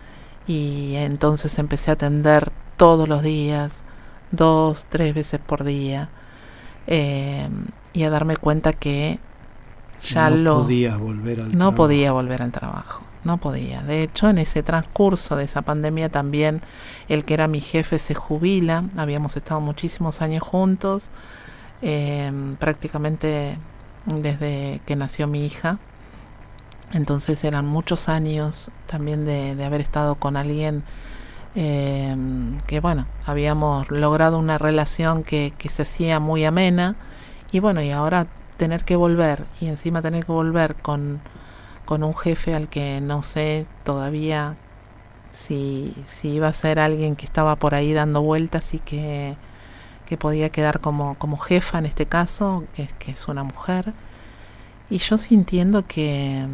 [0.49, 3.83] y entonces empecé a atender todos los días,
[4.33, 6.09] dos, tres veces por día
[6.87, 7.49] eh,
[7.93, 9.21] y a darme cuenta que
[10.01, 11.75] ya no lo podías volver al no trabajo.
[11.75, 16.63] podía volver al trabajo no podía de hecho en ese transcurso de esa pandemia también
[17.09, 21.11] el que era mi jefe se jubila habíamos estado muchísimos años juntos
[21.83, 23.59] eh, prácticamente
[24.07, 25.79] desde que nació mi hija
[26.93, 30.83] entonces eran muchos años también de, haber estado con alguien
[31.55, 32.17] eh,
[32.67, 36.97] que bueno habíamos logrado una relación que, que se hacía muy amena
[37.53, 41.21] y bueno y ahora tener que volver y encima tener que volver con,
[41.85, 44.57] con un jefe al que no sé todavía
[45.33, 49.37] si, si iba a ser alguien que estaba por ahí dando vueltas y que,
[50.07, 53.95] que podía quedar como, como jefa en este caso, que, que es una mujer,
[54.91, 56.47] y yo sintiendo que,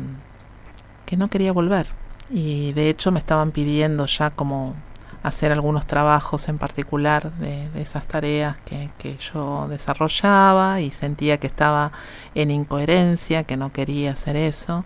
[1.06, 1.88] que no quería volver.
[2.30, 4.74] Y de hecho me estaban pidiendo ya como
[5.22, 11.46] hacer algunos trabajos en particular de, esas tareas que, que, yo desarrollaba y sentía que
[11.46, 11.92] estaba
[12.34, 14.84] en incoherencia, que no quería hacer eso.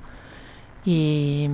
[0.85, 1.49] Y,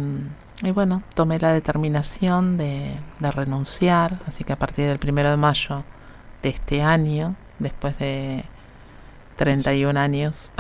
[0.63, 5.37] y bueno, tomé la determinación de, de, renunciar, así que a partir del primero de
[5.39, 5.85] mayo
[6.43, 8.45] de este año, después de
[9.37, 10.53] 31 años.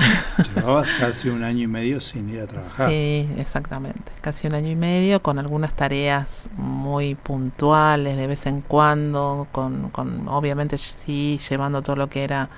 [0.54, 2.88] Llevabas casi un año y medio sin ir a trabajar.
[2.88, 4.12] Sí, exactamente.
[4.20, 9.90] Casi un año y medio con algunas tareas muy puntuales de vez en cuando, con,
[9.90, 12.48] con obviamente sí llevando todo lo que era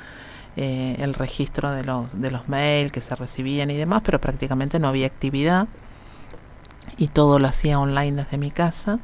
[0.57, 4.79] eh, el registro de los, de los mails que se recibían y demás, pero prácticamente
[4.79, 5.69] no había actividad
[6.97, 8.99] y todo lo hacía online desde mi casa.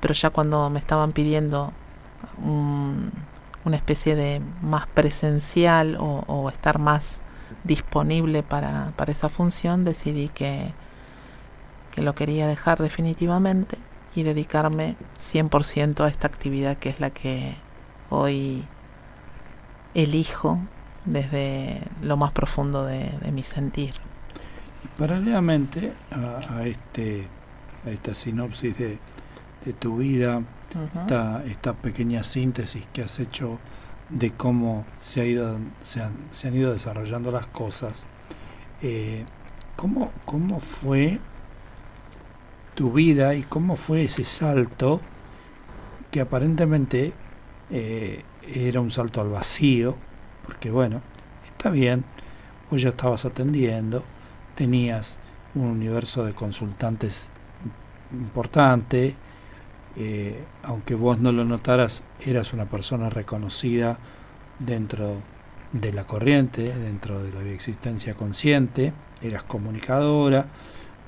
[0.00, 1.72] Pero ya cuando me estaban pidiendo
[2.38, 3.10] un
[3.68, 7.22] una especie de más presencial o, estar más
[7.64, 10.72] disponible para, para, esa función, decidí que,
[11.92, 13.78] que lo quería dejar definitivamente
[14.14, 17.56] y dedicarme 100% a esta actividad que es la que
[18.10, 18.64] hoy
[19.94, 20.58] elijo
[21.04, 23.94] desde lo más profundo de, mi sentir.
[24.84, 27.26] Y paralelamente a, este,
[27.86, 28.98] a esta sinopsis de,
[29.64, 33.58] de tu vida, esta, esta, pequeña síntesis que has hecho
[34.08, 38.04] de cómo se, ha ido, se, han, se han ido desarrollando las cosas.
[38.82, 39.24] Eh,
[39.76, 41.18] ¿cómo, ¿Cómo fue
[42.74, 45.00] tu vida y cómo fue ese salto
[46.10, 47.12] que aparentemente
[47.70, 49.96] eh, era un salto al vacío?
[50.44, 51.02] Porque bueno,
[51.46, 52.04] está bien,
[52.70, 54.04] vos ya estabas atendiendo,
[54.54, 55.18] tenías
[55.54, 57.30] un universo de consultantes
[58.12, 59.14] importante,
[59.98, 63.98] eh, aunque vos no lo notaras, eras una persona reconocida
[64.58, 65.16] dentro
[65.72, 70.46] de la corriente, dentro de la existencia consciente, eras comunicadora,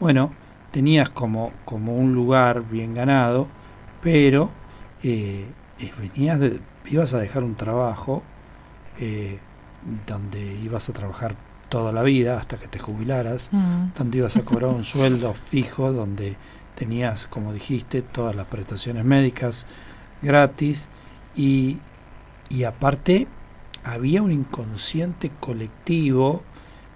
[0.01, 0.33] bueno,
[0.71, 3.47] tenías como, como un lugar bien ganado,
[4.03, 4.51] pero
[5.03, 5.47] eh,
[5.79, 8.23] eh, venías de, ibas a dejar un trabajo
[10.07, 11.35] donde ibas a trabajar
[11.71, 13.93] toda la vida hasta que te jubilaras, mm.
[13.97, 16.37] donde ibas a cobrar un sueldo fijo, donde
[16.81, 19.67] tenías, como dijiste, todas las prestaciones médicas
[20.23, 20.89] gratis
[21.37, 21.77] y,
[22.49, 23.27] y aparte
[23.85, 26.43] había un inconsciente colectivo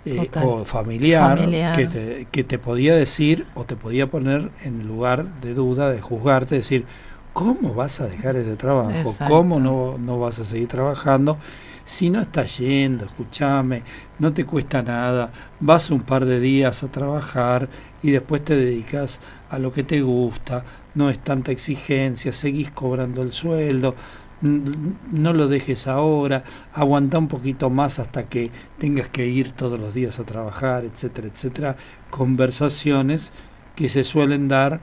[0.06, 1.38] eh, o familiar,
[1.76, 6.00] Que, te, que te podía decir o te podía poner en lugar de duda, de
[6.00, 6.86] juzgarte, decir,
[7.34, 9.14] ¿cómo vas a dejar ese trabajo?
[9.28, 11.36] ¿Cómo no, no vas a seguir trabajando?
[11.84, 13.82] Si no estás yendo, escúchame,
[14.18, 17.68] no te cuesta nada, vas un par de días a trabajar
[18.04, 20.62] y después te dedicas a lo que te gusta,
[20.94, 23.94] no es tanta exigencia, seguís cobrando el sueldo,
[24.42, 29.94] no lo dejes ahora, aguanta un poquito más hasta que tengas que ir todos los
[29.94, 31.76] días a trabajar, etcétera, etcétera.
[32.10, 33.32] Conversaciones
[33.74, 34.80] que se suelen dar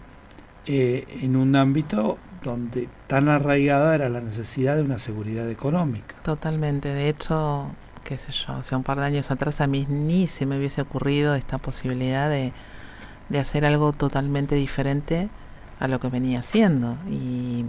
[0.66, 6.16] eh, en un ámbito donde tan arraigada era la necesidad de una seguridad económica.
[6.24, 7.68] Totalmente, de hecho,
[8.04, 10.82] qué sé yo, hace un par de años atrás a mí ni se me hubiese
[10.82, 12.52] ocurrido esta posibilidad de
[13.32, 15.30] de hacer algo totalmente diferente
[15.80, 16.98] a lo que venía haciendo.
[17.10, 17.66] Y,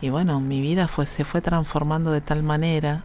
[0.00, 3.02] y bueno, mi vida fue, se fue transformando de tal manera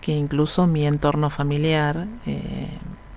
[0.00, 2.68] que incluso mi entorno familiar, eh,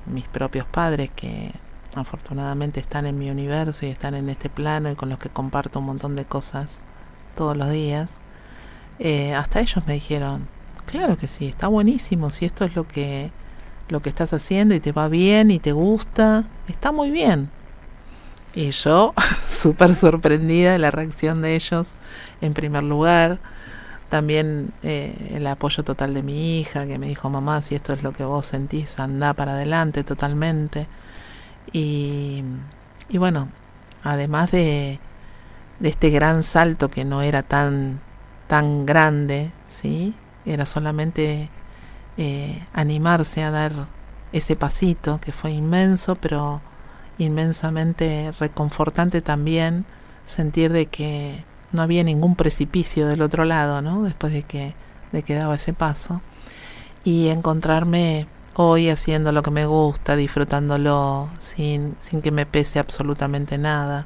[0.06, 1.52] mis propios padres, que
[1.96, 5.80] afortunadamente están en mi universo y están en este plano y con los que comparto
[5.80, 6.82] un montón de cosas
[7.36, 8.20] todos los días,
[9.00, 10.48] eh, hasta ellos me dijeron,
[10.86, 13.32] claro que sí, está buenísimo, si esto es lo que
[13.90, 17.50] lo que estás haciendo y te va bien y te gusta, está muy bien.
[18.54, 19.14] Y yo,
[19.48, 21.92] súper sorprendida de la reacción de ellos,
[22.42, 23.40] en primer lugar.
[24.10, 28.02] También eh, el apoyo total de mi hija, que me dijo, mamá, si esto es
[28.02, 30.88] lo que vos sentís, anda para adelante totalmente.
[31.72, 32.44] Y,
[33.08, 33.50] y bueno,
[34.04, 35.00] además de,
[35.80, 38.02] de este gran salto que no era tan,
[38.48, 40.16] tan grande, ¿sí?
[40.46, 41.50] Era solamente
[42.18, 43.88] eh, animarse a dar
[44.32, 46.62] ese pasito que fue inmenso, pero
[47.18, 49.86] inmensamente reconfortante también
[50.26, 54.04] sentir de que no había ningún precipicio del otro lado, ¿no?
[54.04, 54.74] Después de que,
[55.12, 56.22] de que daba ese paso.
[57.04, 63.58] Y encontrarme hoy haciendo lo que me gusta, disfrutándolo, sin, sin que me pese absolutamente
[63.58, 64.06] nada.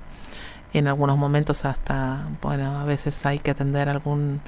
[0.73, 4.41] En algunos momentos hasta, bueno, a veces hay que atender algún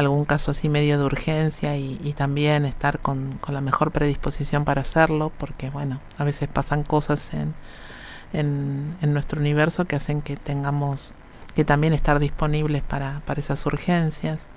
[0.00, 4.82] algún caso así medio de urgencia y, también estar con, con, la mejor predisposición para
[4.82, 7.54] hacerlo, porque bueno, a veces pasan cosas en,
[8.32, 11.14] en, en, nuestro universo que hacen que tengamos
[11.54, 14.48] que también estar disponibles para, para esas urgencias.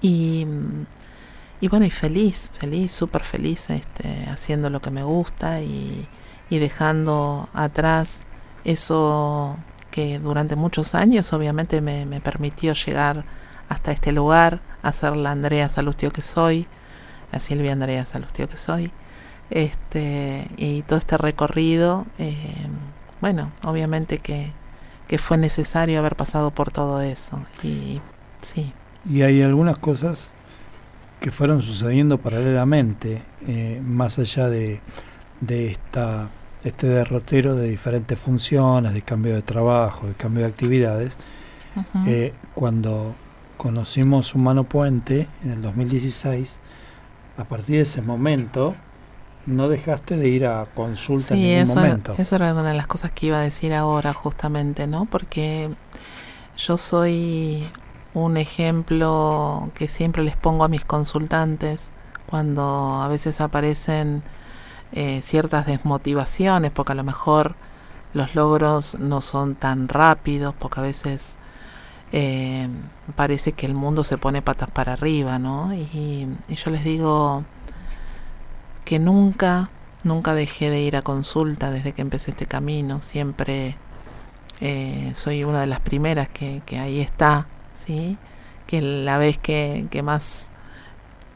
[0.00, 0.46] Y,
[1.60, 6.08] y bueno, y feliz, feliz, súper feliz este, haciendo lo que me gusta y,
[6.50, 8.20] y dejando atrás
[8.64, 9.56] eso
[9.90, 13.24] que durante muchos años obviamente me, me permitió llegar
[13.68, 16.66] hasta este lugar, a ser la Andrea Salustio que soy,
[17.32, 18.90] la Silvia Andrea Salustio que soy.
[19.50, 22.66] Este, y todo este recorrido, eh,
[23.20, 24.52] bueno, obviamente que,
[25.08, 27.40] que fue necesario haber pasado por todo eso.
[27.62, 28.00] Y
[28.42, 28.72] sí.
[29.08, 30.32] Y hay algunas cosas
[31.20, 34.80] que fueron sucediendo paralelamente, eh, más allá de,
[35.40, 36.28] de esta,
[36.64, 41.16] este derrotero de diferentes funciones, de cambio de trabajo, de cambio de actividades,
[42.06, 43.14] eh, cuando
[43.64, 46.60] conocimos Humano Puente en el 2016,
[47.38, 48.74] a partir de ese momento
[49.46, 52.14] no dejaste de ir a consulta en ningún eso, momento.
[52.18, 55.06] Eso era una de las cosas que iba a decir ahora justamente, ¿no?
[55.06, 55.70] Porque
[56.58, 57.66] yo soy
[58.12, 61.88] un ejemplo que siempre les pongo a mis consultantes
[62.26, 64.22] cuando a veces aparecen
[64.92, 67.54] eh, ciertas desmotivaciones, porque a lo mejor
[68.12, 71.38] los logros no son tan rápidos, porque a veces
[72.16, 72.68] eh,
[73.16, 75.74] parece que el mundo se pone patas para arriba, ¿no?
[75.74, 77.42] Y, yo les digo
[78.84, 79.68] que nunca,
[80.04, 83.76] nunca dejé de ir a consulta desde que empecé este camino, siempre
[84.60, 88.16] eh, soy una de las primeras que, ahí está, ¿sí?
[88.68, 90.50] Que la vez que más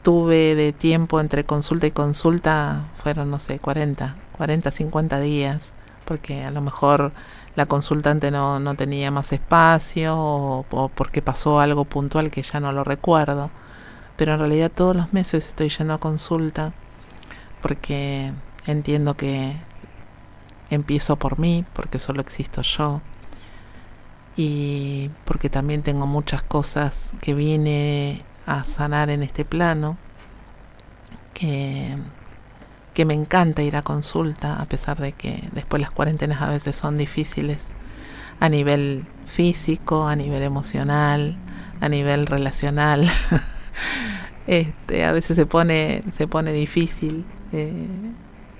[0.01, 5.73] tuve de tiempo entre consulta y consulta fueron, no sé, 40, 40, 50 días,
[6.05, 7.11] porque a lo mejor
[7.55, 12.59] la consultante no, no tenía más espacio o, o, porque pasó algo puntual que ya
[12.59, 13.51] no lo recuerdo.
[14.15, 16.73] Pero en realidad todos los meses estoy yendo a consulta
[17.61, 18.31] porque
[18.65, 19.57] entiendo que
[20.69, 23.01] empiezo por mí, porque solo existo yo.
[24.37, 29.97] Y porque también tengo muchas cosas que vine a sanar en este plano,
[31.33, 31.97] que
[32.99, 36.75] que me encanta ir a consulta, a pesar de que después las cuarentenas a veces
[36.75, 37.67] son difíciles
[38.41, 41.37] a nivel físico, a nivel emocional,
[41.79, 43.09] a nivel relacional.
[44.47, 47.23] este, a veces se pone, se pone difícil
[47.53, 47.87] eh,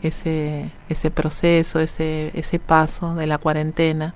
[0.03, 4.15] ese, ese proceso, ese, ese paso de la cuarentena.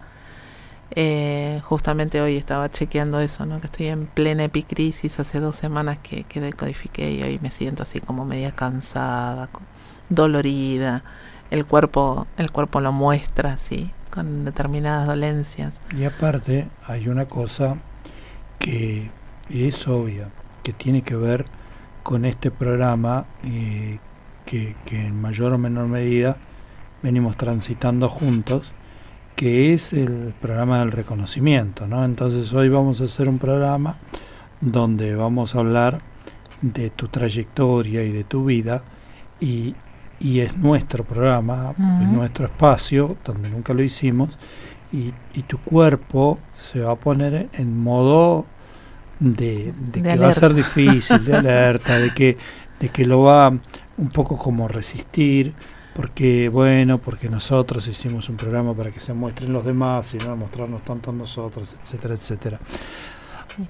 [0.95, 3.59] Eh, justamente hoy estaba chequeando eso, ¿no?
[3.59, 7.83] que estoy en plena epicrisis, hace dos semanas que, que decodifiqué y hoy me siento
[7.83, 9.49] así como media cansada,
[10.09, 11.03] dolorida,
[11.51, 15.79] el cuerpo, el cuerpo lo muestra así, con determinadas dolencias.
[15.95, 17.77] Y aparte hay una cosa
[18.59, 19.11] que
[19.49, 20.29] es obvia,
[20.63, 21.45] que tiene que ver
[22.01, 23.99] con este programa eh,
[24.45, 26.37] que, que en mayor o menor medida
[27.01, 28.71] venimos transitando juntos,
[29.35, 32.05] que es el programa del reconocimiento, ¿no?
[32.05, 33.97] Entonces hoy vamos a hacer un programa
[34.61, 36.01] donde vamos a hablar
[36.61, 38.83] de tu trayectoria y de tu vida
[39.39, 39.75] y,
[40.23, 42.03] y es nuestro programa, uh -huh.
[42.03, 44.37] es nuestro espacio, donde nunca lo hicimos,
[44.91, 48.45] y, y, tu cuerpo se va a poner en modo
[49.19, 50.23] de, de, de que alerta.
[50.23, 52.37] va a ser difícil, de alerta, de que,
[52.79, 55.53] de que lo va un poco como resistir,
[55.95, 60.35] porque bueno, porque nosotros hicimos un programa para que se muestren los demás y no
[60.35, 62.59] mostrarnos tanto a nosotros, etcétera, etcétera.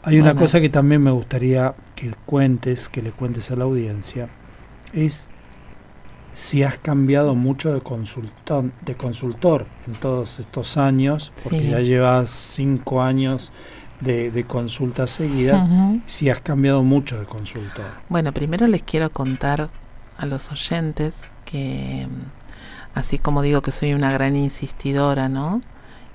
[0.04, 4.30] Hay una cosa que también me gustaría que cuentes, que le cuentes a la audiencia,
[4.94, 5.28] es
[6.34, 11.70] si has cambiado mucho de consultor, de consultor en todos estos años, porque sí.
[11.70, 13.52] ya llevas cinco años
[14.00, 16.02] de, de consulta seguida, uh -huh.
[16.08, 17.86] si has cambiado mucho de consultor.
[18.10, 19.70] Bueno, primero les quiero contar
[20.18, 22.08] a los oyentes que,
[22.96, 25.62] así como digo que soy una gran insistidora, ¿no?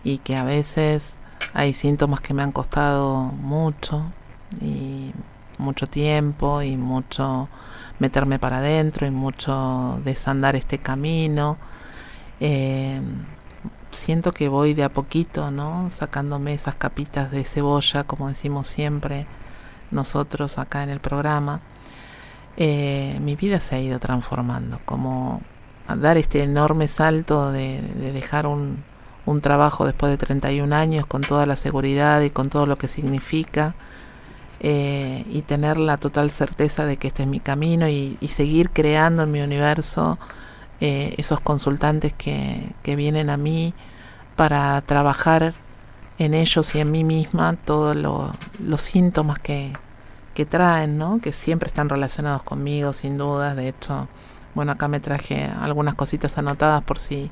[0.04, 1.16] Y que a veces
[1.54, 4.12] hay síntomas que me han costado mucho
[4.60, 5.12] y
[5.58, 7.48] mucho tiempo y mucho
[7.98, 11.58] meterme para adentro y mucho desandar este camino.
[12.40, 13.00] Eh,
[13.90, 15.90] siento que voy de a poquito, ¿no?
[15.90, 19.26] Sacándome esas capitas de cebolla, como decimos siempre
[19.90, 21.60] nosotros acá en el programa.
[22.56, 25.42] Eh, mi vida se ha ido transformando, como
[25.96, 28.82] dar este enorme salto de, de dejar un,
[29.26, 32.88] un, trabajo después de 31 años con toda la seguridad y con todo lo que
[32.88, 33.74] significa
[34.60, 39.22] eh, y tener la total certeza de que este es mi camino y, seguir creando
[39.22, 40.18] en mi universo
[40.80, 43.74] eh, esos consultantes que, que, vienen a mí
[44.36, 45.54] para trabajar
[46.18, 49.72] en ellos y en mí misma todos lo, los síntomas que,
[50.34, 51.20] que traen, ¿no?
[51.20, 53.56] que siempre están relacionados conmigo, sin dudas.
[53.56, 54.08] De hecho,
[54.54, 57.30] bueno, acá me traje algunas cositas anotadas por si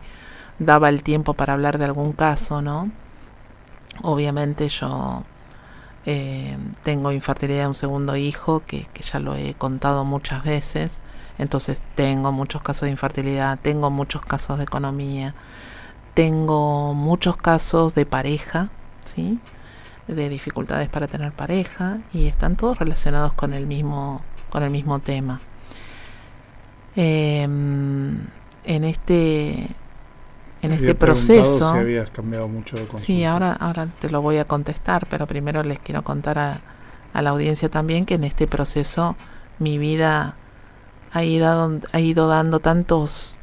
[0.58, 2.90] daba el tiempo para hablar de algún caso, ¿no?
[4.02, 5.22] Obviamente yo
[6.06, 11.00] Eh, tengo infertilidad de un segundo hijo, que, que ya lo he contado muchas veces.
[11.38, 15.34] Entonces tengo muchos casos de infertilidad, tengo muchos casos de economía,
[16.14, 18.70] tengo muchos casos de pareja,
[19.04, 19.38] ¿sí?
[20.08, 25.00] de dificultades para tener pareja y están todos relacionados con el mismo, con el mismo
[25.00, 25.40] tema.
[26.94, 28.26] Em,
[28.64, 29.68] en este
[30.66, 31.72] en este proceso.
[31.72, 35.62] Si habías cambiado mucho de sí, ahora, ahora te lo voy a contestar, pero primero
[35.62, 36.60] les quiero contar a,
[37.12, 39.16] a la audiencia también que en este proceso
[39.58, 40.36] mi vida
[41.12, 43.38] ha ido, ha ido dando tantos,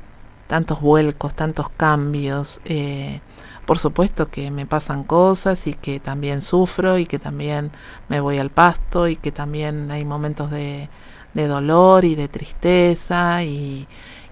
[0.48, 2.62] tantos vuelcos, tantos cambios.
[2.66, 3.22] Eh,
[3.66, 7.72] por supuesto que me pasan cosas y que también sufro y que también
[8.10, 10.90] me voy al pasto y que también hay momentos de,
[11.34, 13.88] de dolor y de tristeza y,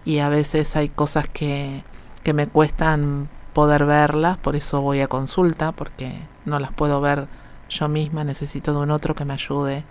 [0.05, 1.83] y a veces hay cosas que,
[2.23, 6.13] que me cuestan poder verlas, por eso voy a consulta, porque
[6.45, 7.27] no las puedo ver
[7.69, 9.83] yo misma, necesito de un otro que me ayude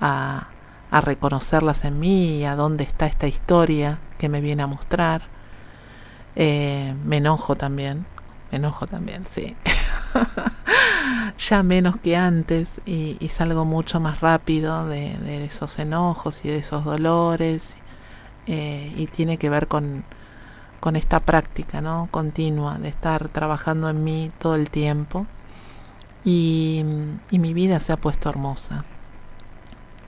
[0.00, 0.48] a,
[0.90, 5.22] a reconocerlas en mí y a dónde está esta historia que me viene a mostrar.
[6.36, 8.06] Eh, me enojo también,
[8.50, 9.56] me enojo también, sí.
[11.38, 16.58] ya menos que antes y, salgo mucho más rápido de, de, esos enojos y de
[16.58, 17.76] esos dolores
[18.46, 20.04] eh, y tiene que ver con,
[20.80, 22.08] con esta práctica ¿no?
[22.10, 25.26] continua de estar trabajando en mí todo el tiempo
[26.24, 26.84] y,
[27.30, 28.84] y mi vida se ha puesto hermosa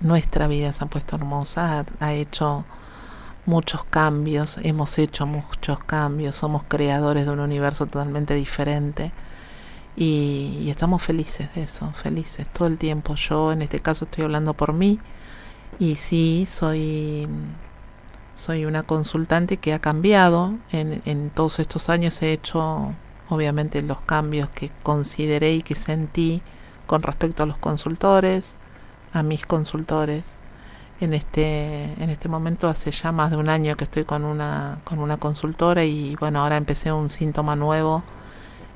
[0.02, 2.64] nuestra vida se ha puesto hermosa, ha, hecho
[3.46, 9.12] muchos cambios, hemos hecho muchos cambios, somos creadores de un universo totalmente diferente
[9.96, 13.14] y, y, estamos felices de eso, felices todo el tiempo.
[13.14, 14.98] Yo en este caso estoy hablando por mí
[15.78, 17.28] y sí soy
[18.34, 22.94] soy una consultante que ha cambiado en, en todos estos años he hecho
[23.28, 26.42] obviamente los cambios que consideré y que sentí
[26.86, 28.56] con respecto a los consultores
[29.12, 30.36] a mis consultores.
[31.00, 34.78] En este, en este momento hace ya más de un año que estoy con una,
[34.84, 38.04] con una consultora y bueno, ahora empecé un síntoma nuevo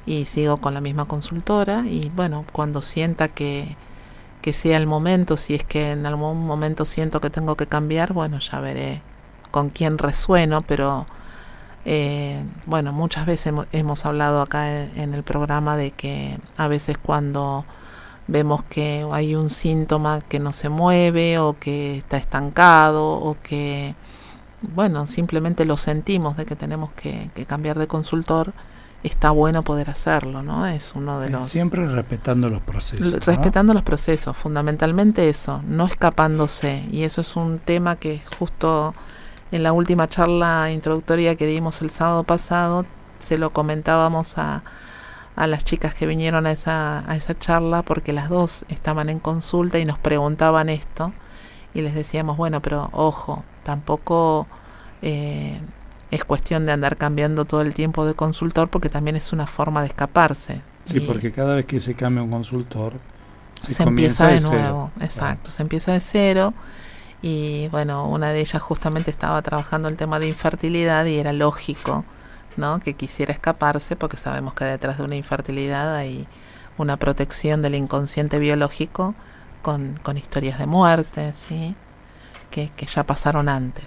[0.07, 3.77] y sigo con la misma consultora y bueno, cuando sienta que,
[4.43, 8.13] que sea el momento, si es que en algún momento siento que tengo que cambiar,
[8.13, 9.03] bueno, ya veré
[9.57, 11.07] con quién resueno, pero
[11.87, 16.69] eh, bueno, muchas veces hemos, hemos hablado acá en, en el programa de que a
[16.69, 17.65] veces cuando
[18.27, 23.95] vemos que hay un síntoma que no se mueve o que está estancado o que,
[24.61, 28.53] bueno, simplemente lo sentimos de que tenemos que, que cambiar de consultor,
[29.03, 30.67] está bueno poder hacerlo, ¿no?
[30.67, 31.49] Es uno de los...
[31.49, 33.25] Siempre respetando los procesos.
[33.25, 33.79] Respetando ¿no?
[33.79, 36.85] los procesos, fundamentalmente eso, no escapándose.
[36.91, 38.95] Y eso es un tema que justo
[39.53, 42.87] en la última charla introductoria que dimos el sábado pasado,
[43.19, 44.63] se lo comentábamos a
[45.37, 49.21] a las chicas que vinieron a esa, a esa charla porque las dos estaban en
[49.21, 51.13] consulta y nos preguntaban esto
[51.75, 54.47] y les decíamos, bueno, pero ojo, tampoco
[55.03, 55.61] eh,
[56.11, 59.83] es cuestión de andar cambiando todo el tiempo de consultor porque también es una forma
[59.83, 60.63] de escaparse.
[60.85, 62.95] Sí, y porque cada vez que se cambia un consultor,
[63.61, 66.55] se, se empieza de, de nuevo, exacto, se empieza de cero
[67.27, 72.05] y bueno, una de ellas justamente estaba trabajando el tema de infertilidad y era lógico
[72.57, 72.79] ¿no?
[72.79, 76.29] que quisiera escaparse porque sabemos que detrás de una infertilidad hay
[76.79, 79.17] una protección del inconsciente biológico
[79.63, 81.75] con, con historias de muerte, ¿sí?
[82.53, 83.87] que, que ya pasaron antes.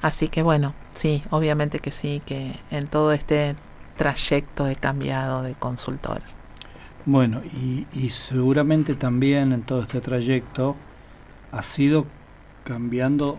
[0.00, 3.56] Así que bueno, sí, obviamente que sí, que en todo este
[3.96, 6.22] trayecto he cambiado de consultor.
[7.04, 10.76] Bueno, y, y seguramente también en todo este trayecto
[11.52, 12.06] ha sido
[12.64, 13.38] cambiando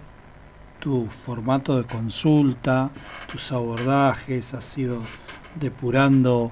[0.79, 2.89] tu formato de consulta,
[3.27, 5.01] tus abordajes, has ido
[5.59, 6.51] depurando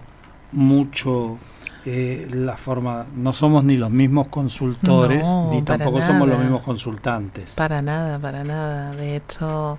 [0.52, 1.38] mucho
[1.86, 3.06] eh, la forma.
[3.16, 6.12] No somos ni los mismos consultores, no, ni tampoco nada.
[6.12, 7.52] somos los mismos consultantes.
[7.52, 8.92] Para nada, para nada.
[8.96, 9.78] De hecho,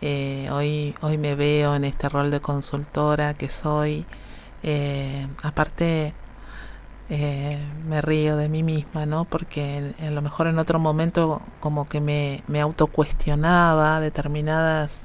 [0.00, 4.06] eh, hoy, hoy me veo en este rol de consultora que soy.
[4.62, 6.14] Eh, aparte,
[7.12, 7.58] eh,
[7.88, 9.24] me río de mí misma, ¿no?
[9.24, 15.02] Porque a lo mejor en otro momento como que me, me autocuestionaba determinadas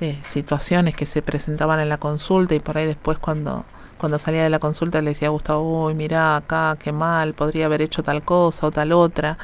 [0.00, 3.64] eh, situaciones que se presentaban en la consulta y por ahí después cuando,
[3.96, 7.66] cuando salía de la consulta le decía a Gustavo, uy, mira acá, qué mal, podría
[7.66, 9.38] haber hecho tal cosa o tal otra.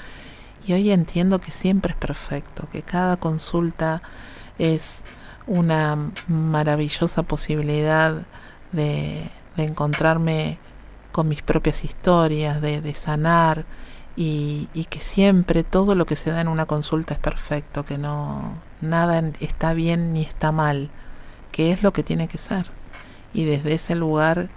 [0.67, 4.03] Y hoy entiendo que siempre es perfecto, que cada consulta
[4.59, 5.05] es
[5.47, 5.97] una
[6.27, 8.23] maravillosa posibilidad
[8.73, 10.59] de, de encontrarme
[11.13, 13.65] con mis propias historias, de, sanar
[14.17, 18.55] y, que siempre todo lo que se da en una consulta es perfecto, que no
[18.81, 20.91] nada está bien ni está mal,
[21.53, 22.67] que es lo que tiene que ser.
[23.35, 24.51] Y desde ese lugar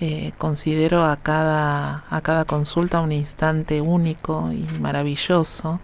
[0.00, 5.80] eh, considero a cada, a cada consulta un instante único y maravilloso.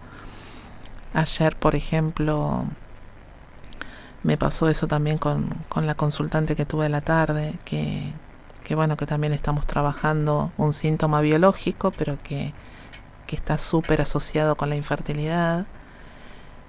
[1.13, 2.65] Ayer, por ejemplo,
[4.23, 8.13] me pasó eso también con, con la consultante que tuve la tarde, que,
[8.71, 12.53] que bueno, que también estamos trabajando un síntoma biológico, pero que,
[13.27, 15.65] que está súper asociado con la infertilidad.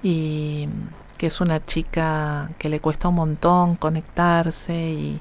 [0.02, 0.68] Y
[1.16, 5.20] que es una chica que le cuesta un montón conectarse y,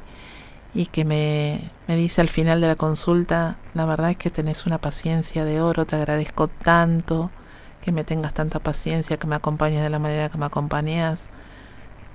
[0.74, 4.66] y que me, me dice al final de la consulta, la verdad es que tenés
[4.66, 7.30] una paciencia de oro, te agradezco tanto
[7.84, 11.28] que me tengas tanta paciencia, que me acompañes de la manera que me acompañas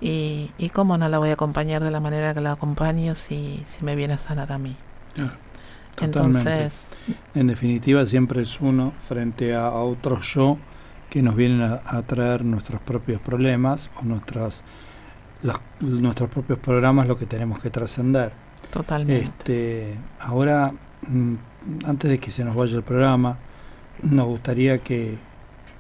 [0.01, 3.63] y, y cómo no la voy a acompañar de la manera que la acompaño si,
[3.67, 4.77] si me viene a sanar a mí.
[5.19, 5.39] Ah,
[5.97, 6.93] Entonces,
[7.35, 10.59] en definitiva siempre es uno frente a, a otro yo
[11.09, 14.65] que nos vienen a, a traer nuestros propios problemas o nuestros,
[15.43, 18.33] los, nuestros propios programas lo que tenemos que trascender.
[18.71, 19.37] Totalmente.
[19.39, 20.73] Este, ahora,
[21.03, 21.35] mm,
[21.87, 23.39] antes de que se nos vaya el programa,
[24.03, 25.19] nos gustaría que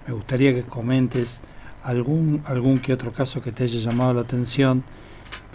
[0.06, 1.42] me gustaría que comentes
[1.86, 4.84] algún algún que otro caso que te haya llamado la atención,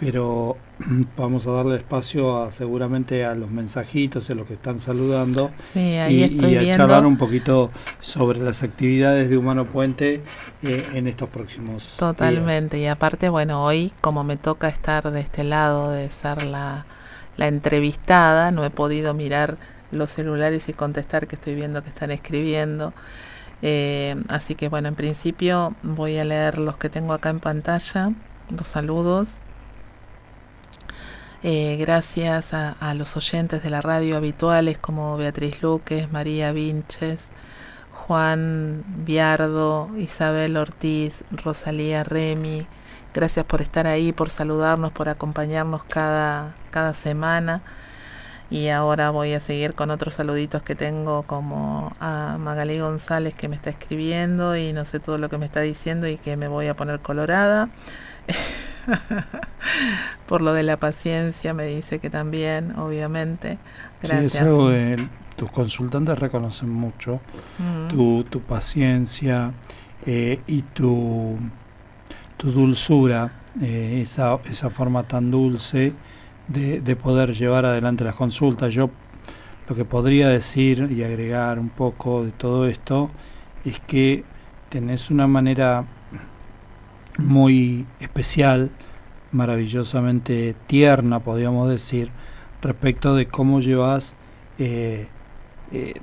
[0.00, 0.56] pero
[1.16, 5.78] vamos a darle espacio a, seguramente a los mensajitos, a los que están saludando sí,
[5.78, 6.76] ahí y, y a viendo.
[6.76, 7.70] charlar un poquito
[8.00, 10.22] sobre las actividades de Humano Puente
[10.62, 11.96] eh, en estos próximos días.
[11.98, 16.86] Totalmente, y aparte, bueno, hoy como me toca estar de este lado de ser la,
[17.36, 19.58] la entrevistada, no he podido mirar
[19.92, 22.94] los celulares y contestar que estoy viendo que están escribiendo.
[23.62, 28.12] Eh, así que bueno, en principio voy a leer los que tengo acá en pantalla,
[28.50, 29.40] los saludos.
[31.44, 37.30] Eh, gracias a, los oyentes de la radio habituales como Beatriz Luques, María Vinches,
[37.90, 42.66] Juan Viardo, Isabel Ortiz, Rosalía Remy.
[43.12, 47.62] Gracias por estar ahí, por saludarnos, por acompañarnos cada, cada semana.
[48.52, 53.48] Y ahora voy a seguir con otros saluditos que tengo como a Magalí González que
[53.48, 56.48] me está escribiendo y no sé todo lo que me está diciendo y que me
[56.48, 57.70] voy a poner colorada.
[60.28, 63.56] Por lo de la paciencia me dice que también, obviamente.
[64.02, 64.32] Gracias.
[64.32, 64.96] Sí, es algo que
[65.34, 67.22] tus consultantes reconocen mucho,
[67.58, 67.88] mm.
[67.88, 69.52] tu, tu, paciencia
[70.04, 71.38] eh, y tu,
[72.36, 73.32] tu dulzura,
[73.62, 75.94] eh, esa, esa forma tan dulce
[76.48, 78.72] de, de, poder llevar adelante las consultas.
[78.72, 78.90] Yo
[79.68, 83.10] lo que podría decir y agregar un poco de todo esto
[83.64, 84.24] es que
[84.68, 85.84] tenés una manera
[87.18, 88.70] muy especial,
[89.30, 92.10] maravillosamente tierna, podríamos decir,
[92.60, 94.14] respecto de cómo llevas
[94.58, 95.08] eh,
[95.72, 95.94] eh,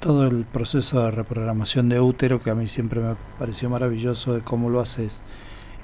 [0.00, 4.40] todo el proceso de reprogramación de útero, que a mí siempre me pareció maravilloso de
[4.40, 5.22] cómo lo haces.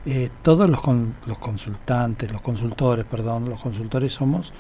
[0.07, 4.53] Eh, todos los, con, los consultantes, los consultores, perdón, los consultores somos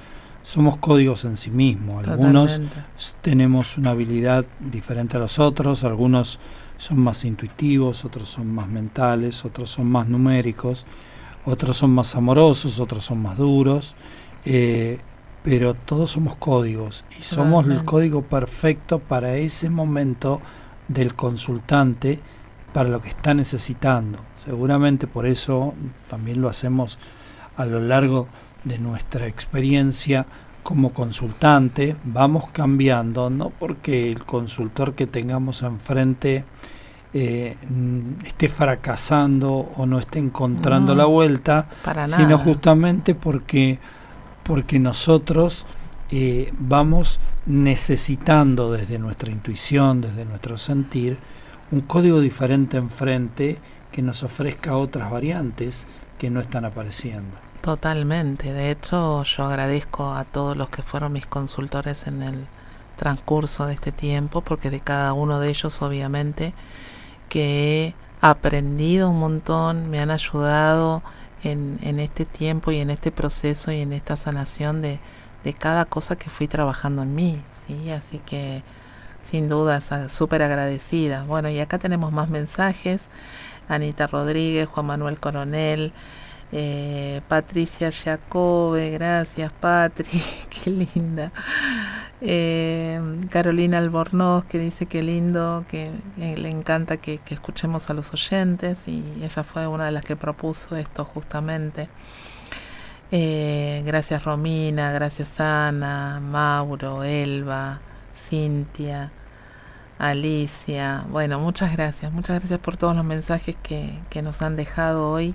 [0.44, 2.06] somos códigos en sí mismos.
[2.06, 2.82] Algunos Totalmente.
[3.22, 6.38] tenemos una habilidad diferente a los otros, algunos
[6.76, 10.86] son más intuitivos, otros son más mentales, otros son más numéricos,
[11.46, 13.96] otros son más amorosos, otros son más duros,
[14.44, 14.98] eh,
[15.42, 20.40] pero todos somos códigos y somos el código perfecto para ese momento
[20.88, 22.20] del consultante,
[22.74, 24.18] para lo que está necesitando.
[24.44, 25.74] Seguramente por eso
[26.08, 26.98] también lo hacemos
[27.56, 28.28] a lo largo
[28.64, 30.26] de nuestra experiencia
[30.62, 36.44] como consultante, vamos cambiando, no porque el consultor que tengamos enfrente
[37.12, 37.56] eh,
[38.24, 41.68] esté fracasando o no esté encontrando no, la vuelta,
[42.06, 43.78] sino justamente porque,
[44.42, 45.66] porque nosotros
[46.10, 51.18] eh, vamos necesitando desde nuestra intuición, desde nuestro sentir,
[51.70, 53.58] un código diferente enfrente
[53.94, 55.86] que nos ofrezca otras variantes
[56.18, 57.36] que no están apareciendo.
[57.60, 58.52] Totalmente.
[58.52, 62.46] De hecho, yo agradezco a todos los que fueron mis consultores en el
[62.96, 66.54] transcurso de este tiempo, porque de cada uno de ellos, obviamente,
[67.28, 71.04] que he aprendido un montón, me han ayudado
[71.44, 74.98] en, este tiempo y en este proceso y en esta sanación de,
[75.44, 77.90] de cada cosa que fui trabajando en mí, ¿sí?
[77.90, 78.64] Así que
[79.22, 81.22] sin duda súper agradecida.
[81.22, 83.02] Bueno, y acá tenemos más mensajes.
[83.68, 85.92] Anita Rodríguez, Juan Manuel Coronel,
[86.52, 91.32] eh, Patricia Jacobe, gracias Patri, qué linda.
[92.20, 93.00] Eh,
[93.30, 98.88] Carolina Albornoz que dice que lindo, que le encanta que, que, escuchemos a los oyentes
[98.88, 101.88] y ella fue una de las que propuso esto justamente.
[103.10, 107.80] Eh, gracias Romina, gracias Ana, Mauro, Elba,
[108.14, 109.12] Cintia,
[110.10, 111.04] Alicia.
[111.10, 115.34] Bueno, muchas gracias, muchas gracias por todos los mensajes que, que nos han dejado hoy.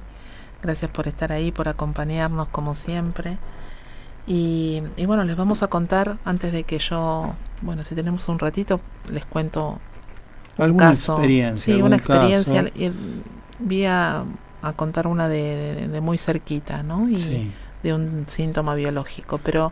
[0.62, 3.38] Gracias por estar ahí, por acompañarnos como siempre.
[4.32, 8.80] Y, bueno, les vamos a contar, antes de que yo, bueno, si tenemos un ratito,
[9.12, 9.80] les cuento
[10.60, 11.74] ¿Alguna experiencia?
[11.74, 12.70] Sí, una experiencia.
[12.76, 12.92] Y
[13.58, 14.26] vi a,
[14.76, 17.10] contar una de, muy cerquita, ¿no?
[17.10, 17.52] Y
[17.82, 19.40] de un síntoma biológico.
[19.40, 19.72] Pero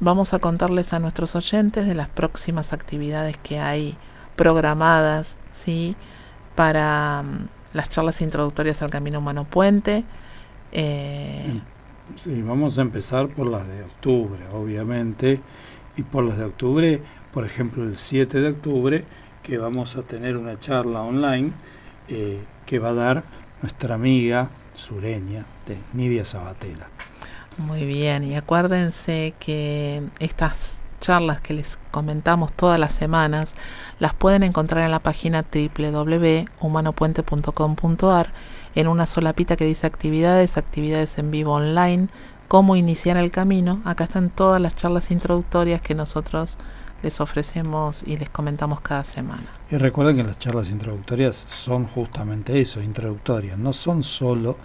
[0.00, 3.96] vamos a contarles a nuestros oyentes de las próximas actividades que hay
[4.36, 5.96] programadas, ¿sí?
[6.54, 10.04] Para mm, las charlas introductorias al Camino Humano Puente.
[10.72, 11.60] Eh,
[12.16, 15.40] Sí, vamos a empezar por las de octubre, obviamente,
[15.96, 17.00] y por las de octubre,
[17.32, 19.04] por ejemplo, el 7 de octubre,
[19.42, 21.52] que vamos a tener una charla online
[22.08, 23.24] eh, que va a dar
[23.62, 26.88] nuestra amiga sureña de Nidia Sabatella.
[27.58, 33.54] Muy bien, y acuérdense que estas charlas que les comentamos todas las semanas
[33.98, 38.32] las pueden encontrar en la página www.humanopuente.com.ar
[38.74, 42.08] en una sola pita que dice actividades, actividades en vivo online,
[42.48, 43.82] cómo iniciar el camino.
[43.84, 46.56] Acá están todas las charlas introductorias que nosotros
[47.02, 49.44] les ofrecemos y les comentamos cada semana.
[49.70, 54.56] Y recuerden que las charlas introductorias son justamente eso, introductorias, no son solo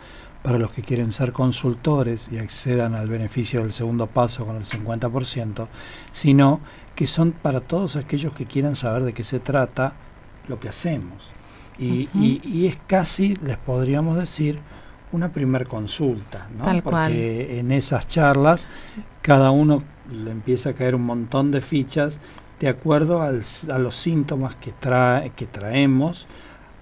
[0.41, 4.63] para los que quieren ser consultores y accedan al beneficio del segundo paso con el
[4.63, 5.67] 50%,
[6.11, 6.61] sino
[6.95, 9.93] que son para todos aquellos que quieran saber de qué se trata
[10.47, 11.31] lo que hacemos.
[11.77, 14.59] Y, es casi, les podríamos decir,
[15.11, 16.65] una primer consulta, ¿no?
[16.81, 18.67] Porque en esas charlas
[19.21, 22.19] cada uno le empieza a caer un montón de fichas
[22.59, 26.27] de acuerdo a los síntomas que, trae, que traemos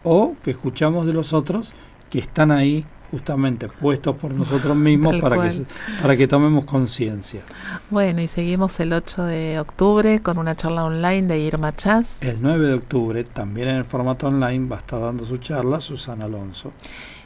[0.04, 1.74] o que escuchamos de los otros
[2.10, 5.66] que están ahí justamente puestos por nosotros mismos para que,
[6.02, 7.42] para que tomemos conciencia.
[7.90, 12.18] Bueno, y seguimos el 8 de octubre con una charla online de Irma Chas.
[12.22, 15.80] El 9 de octubre, también en el formato online, va a estar dando su charla
[15.80, 16.74] Susana Alonso.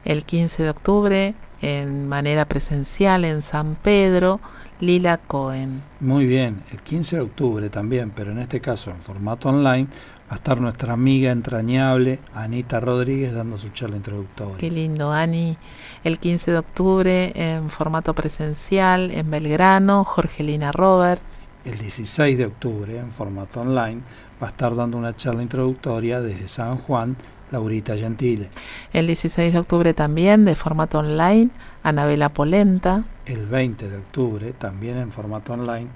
[0.04, 4.40] El 15 de octubre, en manera presencial en San Pedro,
[4.80, 5.84] Lila Cohen.
[6.00, 9.88] Muy bien, el 15 de octubre también, pero en este caso en formato online,
[10.32, 14.56] a estar nuestra amiga entrañable Anita Rodríguez dando su charla introductoria.
[14.58, 15.58] Qué lindo, Ani.
[16.06, 21.22] El 15 de octubre en formato presencial en Belgrano, Jorgelina Roberts.
[21.66, 24.04] El 16 de octubre en formato online
[24.42, 27.18] va a estar dando una charla introductoria desde San Juan,
[27.52, 28.48] Laurita Gentile.
[28.94, 31.50] El 16 de octubre también de formato online,
[31.84, 33.04] Anabela Polenta.
[33.26, 35.90] El 20 de octubre también en formato online,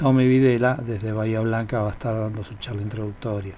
[0.00, 3.52] Tommy Videla desde Bahía Blanca va a estar dando su charla introductoria.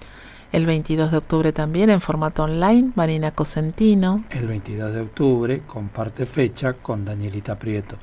[0.51, 4.24] El 22 de octubre también en formato online, Marina Cosentino.
[4.28, 7.97] El 22 de octubre comparte fecha con Danielita Prieto.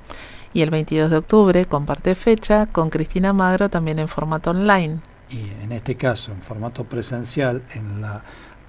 [0.54, 5.02] Y el 22 de octubre comparte fecha con Cristina Magro también en formato online.
[5.30, 8.24] Y en este caso en formato presencial en la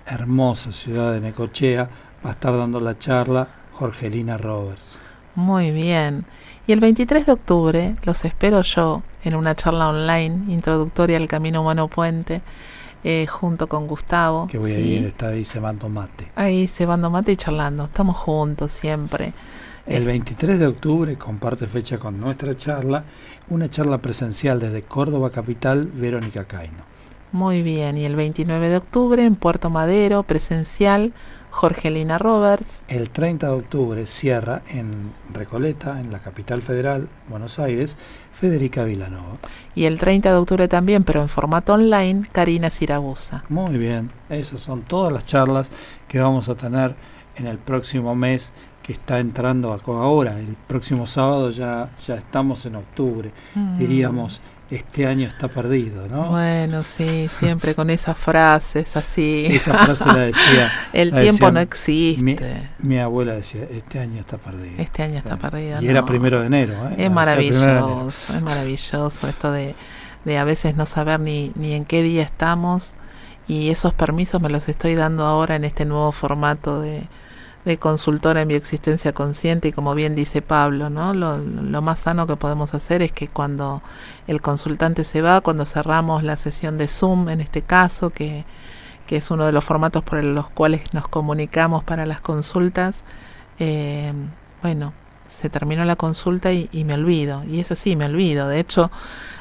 [0.05, 1.89] hermosa ciudad de Necochea
[2.27, 4.99] va a estar dando la charla Jorgelina Roberts.
[5.37, 6.25] Muy bien.
[6.71, 11.63] Y el 23 de octubre los espero yo en una charla online introductoria al Camino
[11.63, 12.43] Humano Puente
[13.03, 14.47] eh, junto con Gustavo.
[14.47, 16.31] Que voy a ir, está ahí cebando mate.
[16.37, 19.33] Ahí cebando mate y charlando, estamos juntos siempre.
[19.85, 23.03] El 23 de octubre comparte fecha con nuestra charla,
[23.49, 26.85] una charla presencial desde Córdoba Capital, Verónica Caino.
[27.33, 31.15] Muy bien, y el 29 de octubre en Puerto Madero, presencial,
[31.51, 32.83] Jorgelina Roberts.
[32.89, 37.97] El 30 de octubre cierra en Recoleta, en la capital federal, Buenos Aires,
[38.33, 39.35] Federica Vilanova.
[39.75, 43.45] Y el 30 de octubre también, pero en formato online, Karina Siragusa.
[43.49, 45.71] Muy bien, esas son todas las charlas
[46.09, 46.95] que vamos a tener
[47.37, 48.53] en el próximo mes
[48.91, 50.37] que está entrando ahora.
[50.37, 53.31] El próximo sábado ya, ya estamos en octubre.
[53.55, 53.79] Mm.
[53.79, 56.31] Diríamos este año está perdido, ¿no?
[56.31, 59.47] Bueno, sí, siempre con esas frases así.
[59.49, 60.73] Esa frase la decía.
[60.93, 62.71] El tiempo no existe.
[62.79, 64.75] Mi, abuela decía, este año está perdido.
[64.79, 65.81] Este año está perdido.
[65.83, 66.75] Y era primero de enero.
[66.91, 66.95] ¿eh?
[66.99, 69.77] Es maravilloso, es maravilloso esto de,
[70.25, 72.95] de a veces no saber ni, ni en qué día estamos
[73.47, 77.09] y esos permisos me los estoy dando ahora en este nuevo formato de
[77.65, 81.13] de consultora en bioexistencia consciente y como bien dice Pablo, ¿no?
[81.13, 83.83] Lo, más sano que podemos hacer es que cuando
[84.27, 88.45] el consultante se va, cuando cerramos la sesión de Zoom, en este caso, que,
[89.07, 93.03] que es uno de los formatos por los cuales nos comunicamos para las consultas,
[93.59, 94.13] eh,
[94.63, 94.95] bueno,
[95.29, 98.49] se terminó la consulta y, y me olvido, y es así, me olvido.
[98.49, 98.91] De hecho,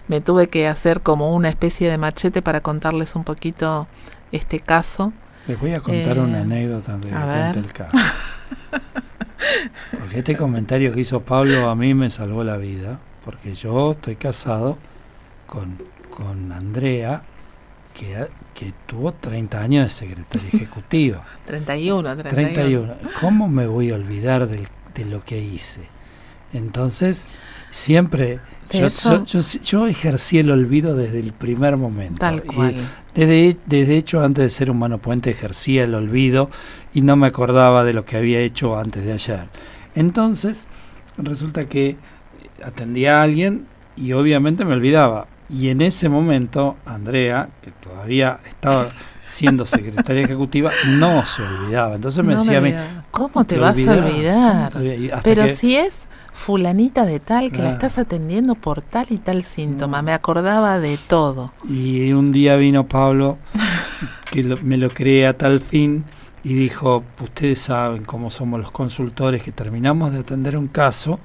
[0.07, 3.88] me tuve que hacer como una especie de machete para contarles un poquito
[4.32, 5.13] este caso
[5.49, 7.97] les voy a contar una eh, anécdota de el caso.
[9.99, 14.15] Porque este comentario que hizo Pablo a mí me salvó la vida, porque yo estoy
[14.15, 14.77] casado
[15.47, 15.81] con,
[16.11, 17.23] con Andrea,
[17.95, 21.25] que, que tuvo 30 años de secretaria ejecutiva.
[21.45, 22.95] 31, 31.
[23.19, 25.81] ¿Cómo me voy a olvidar de lo que hice?
[26.53, 27.27] Entonces,
[27.71, 28.39] siempre
[28.72, 32.20] yo, yo, ejercí el olvido desde el primer momento.
[32.20, 32.76] Tal cual.
[33.15, 36.49] desde, desde hecho, antes de ser humano puente, ejercía el olvido
[36.93, 39.47] y no me acordaba de lo que había hecho antes de ayer.
[39.95, 40.67] Entonces,
[41.17, 41.97] resulta que
[42.63, 45.28] atendía a alguien y obviamente me olvidaba.
[45.49, 48.89] Y en ese momento, Andrea, que todavía estaba
[49.24, 51.95] siendo secretaria ejecutiva, no se olvidaba.
[51.95, 52.74] Entonces me decía a mí,
[53.11, 54.74] ¿cómo te, vas a olvidar?
[55.24, 60.01] Pero si es fulanita de tal que la estás atendiendo por tal y tal síntoma,
[60.01, 61.51] me acordaba de todo.
[61.67, 63.38] Y un día vino Pablo,
[64.32, 66.05] que me lo creé a tal fin,
[66.43, 71.19] y dijo, ustedes saben cómo somos los consultores, que terminamos de atender un caso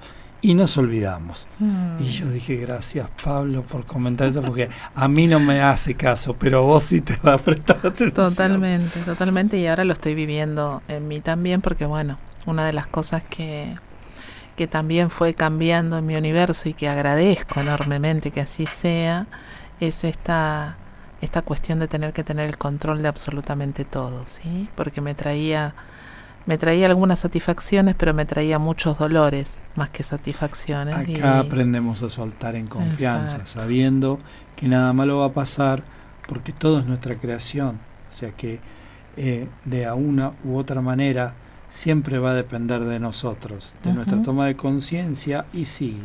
[0.45, 1.47] y nos olvidamos.
[1.59, 2.03] Mm.
[2.03, 6.37] Y yo dije, gracias Pablo por comentar eso, porque a mí no me hace caso,
[6.39, 8.13] pero vos sí te va a prestar atención.
[8.13, 12.87] Totalmente, totalmente, y ahora lo estoy viviendo en mí también, porque bueno, una de las
[12.87, 13.75] cosas que,
[14.57, 19.27] que también fue cambiando en mi universo y que agradezco enormemente que así sea,
[19.81, 20.77] es esta,
[21.21, 24.69] esta cuestión de tener que tener el control de absolutamente todo, ¿sí?
[24.77, 25.75] Porque me traía,
[26.47, 30.95] me traía algunas satisfacciones, pero me traía muchos dolores más que satisfacciones.
[30.95, 34.21] Acá aprendemos a soltar en confianza, sabiendo
[34.55, 35.83] que nada malo va a pasar,
[36.29, 37.81] porque todo es nuestra creación.
[38.11, 38.61] O sea que
[39.17, 41.35] eh, de una u otra manera
[41.75, 45.99] siempre va a depender de nosotros, de nuestra toma de conciencia y si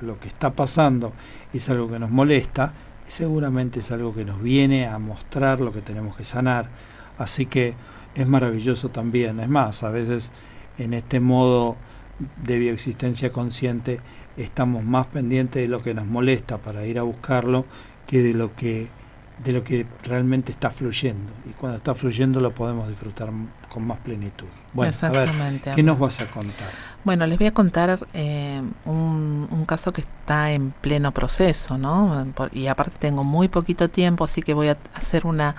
[0.00, 1.14] lo que está pasando
[1.52, 2.72] es algo que nos molesta,
[3.08, 6.68] seguramente es algo que nos viene a mostrar lo que tenemos que sanar.
[7.18, 7.74] Así que
[8.14, 9.40] es maravilloso también.
[9.40, 10.30] Es más, a veces
[10.78, 11.74] en este modo
[12.44, 13.98] de bioexistencia consciente
[14.36, 17.64] estamos más pendientes de lo que nos molesta para ir a buscarlo
[18.06, 18.86] que de lo que
[19.42, 21.32] de lo que realmente está fluyendo.
[21.48, 23.30] Y cuando está fluyendo lo podemos disfrutar
[23.68, 24.46] con más plenitud.
[24.72, 25.30] Bueno, a ver,
[25.74, 26.68] ¿qué nos vas a contar?
[27.04, 32.26] Bueno, les voy a contar eh, un, un, caso que está en pleno proceso, ¿no?
[32.52, 35.54] y aparte tengo muy poquito tiempo, así que voy a hacer una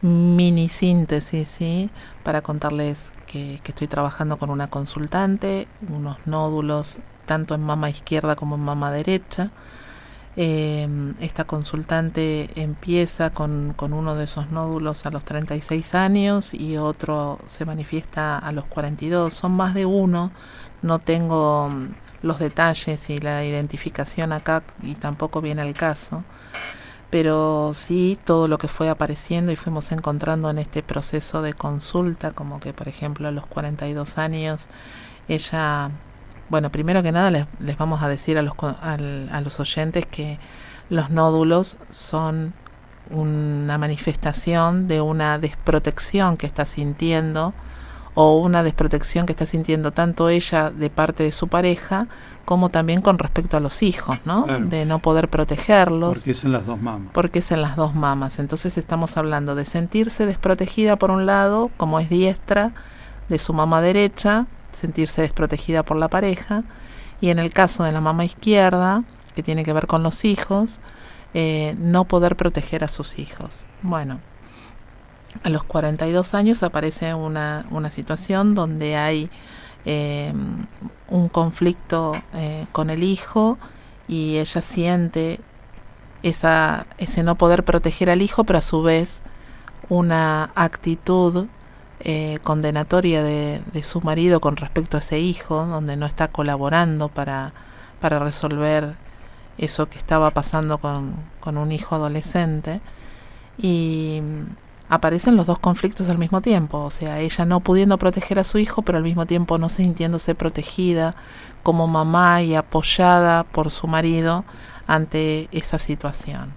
[0.00, 1.90] mini síntesis, ¿sí?
[2.22, 8.36] Para contarles que, que estoy trabajando con una consultante, unos nódulos tanto en mama izquierda
[8.36, 9.50] como en mama derecha
[10.38, 10.86] eh,
[11.20, 17.38] esta consultante empieza con, con, uno de esos nódulos a los 36 años y otro
[17.46, 19.32] se manifiesta a los 42.
[19.32, 20.32] Son más de uno,
[20.82, 26.22] no tengo mm, los detalles y la identificación acá y tampoco viene al caso.
[27.08, 32.32] Pero sí todo lo que fue apareciendo y fuimos encontrando en este proceso de consulta,
[32.32, 34.66] como que por ejemplo a los 42 años
[35.28, 35.90] ella
[36.48, 40.38] bueno, primero que nada les, les vamos a decir a los, a los oyentes que
[40.88, 42.54] los nódulos son
[43.10, 47.54] una manifestación de una desprotección que está sintiendo
[48.14, 52.08] o una desprotección que está sintiendo tanto ella de parte de su pareja
[52.46, 54.46] como también con respecto a los hijos, ¿no?
[54.46, 56.14] De no poder protegerlos.
[56.14, 57.10] Porque es en las dos mamas.
[57.12, 58.38] Porque es en las dos mamas.
[58.38, 62.72] Entonces estamos hablando de sentirse desprotegida por un lado, como es diestra,
[63.28, 66.64] de su mamá derecha, sentirse desprotegida por la pareja.
[67.20, 69.04] Y en el caso de la mamá izquierda,
[69.34, 70.80] que tiene que ver con los hijos,
[71.34, 73.66] eh, no poder proteger a sus hijos.
[73.82, 74.20] Bueno,
[75.42, 79.30] a los 42 años aparece una, una situación donde hay
[79.84, 80.32] eh,
[81.08, 83.58] un conflicto eh, con el hijo
[84.08, 85.40] y ella siente
[86.22, 89.20] esa, ese no poder proteger al hijo, pero a su vez
[89.88, 91.46] una actitud
[92.00, 97.52] eh, condenatoria de, su marido con respecto a ese hijo, donde no está colaborando para,
[98.00, 98.94] para resolver
[99.58, 102.80] eso que estaba pasando con, con un hijo adolescente.
[103.58, 104.20] Y
[104.88, 108.58] aparecen los dos conflictos al mismo tiempo, o sea, ella no pudiendo proteger a su
[108.58, 111.16] hijo, pero al mismo tiempo no sintiéndose protegida
[111.62, 114.44] como mamá y apoyada por su marido
[114.86, 116.52] ante esa situación.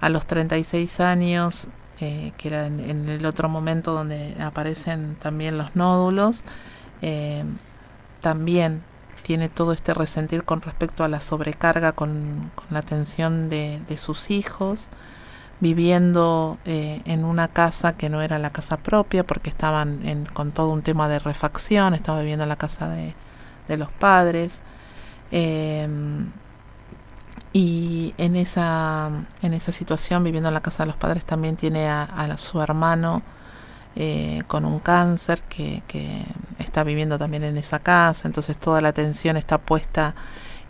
[0.00, 1.68] A los 36 años
[2.02, 6.42] eh, que era en, el otro momento donde aparecen también los nódulos,
[7.00, 7.44] eh,
[8.20, 8.82] también
[9.22, 14.88] tiene todo este resentir con respecto a la sobrecarga con, la atención de, sus hijos,
[15.60, 20.72] viviendo eh, en una casa que no era la casa propia porque estaban con todo
[20.72, 23.14] un tema de refacción, estaba viviendo en la casa de,
[23.68, 24.60] de los padres.
[27.52, 29.10] Y en esa,
[29.42, 33.22] en esa situación, viviendo en la casa de los padres, también tiene a, su hermano
[33.94, 36.24] eh, con un cáncer que, que,
[36.58, 38.26] está viviendo también en esa casa.
[38.26, 40.14] Entonces toda la atención está puesta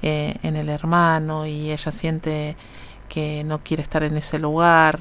[0.02, 2.56] eh, en el hermano y ella siente
[3.08, 5.00] que no quiere estar en ese lugar,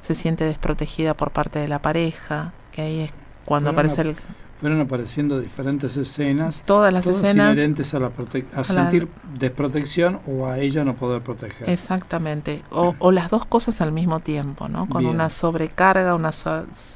[0.00, 3.14] se siente desprotegida por parte de la pareja, que ahí es
[3.46, 4.16] cuando aparece el...
[4.62, 6.62] fueron apareciendo diferentes escenas.
[6.64, 7.52] Todas las escenas.
[7.52, 8.12] inherentes a, la
[8.54, 11.68] a, sentir desprotección o a ella no poder proteger.
[11.68, 12.62] Exactamente.
[12.70, 14.88] O, las dos cosas al mismo tiempo, ¿no?
[14.88, 16.30] Con una sobrecarga, una,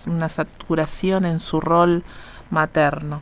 [0.07, 2.05] una saturación en su rol
[2.51, 3.21] materno.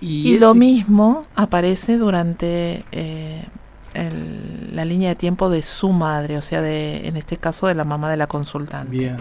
[0.00, 3.44] Y, lo mismo aparece durante eh,
[4.72, 7.84] la línea de tiempo de su madre, o sea, de, en este caso de la
[7.84, 8.96] mamá de la consultante.
[8.96, 9.18] Bien.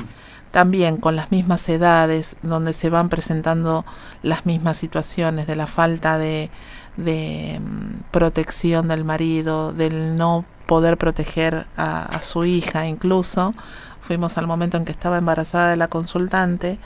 [0.55, 3.83] También con las mismas edades, donde se van presentando
[4.23, 6.49] las mismas situaciones de la falta de,
[6.95, 13.53] mm, protección del marido, del no poder proteger a, su hija incluso.
[13.99, 16.79] Fuimos al momento en que estaba embarazada de la consultante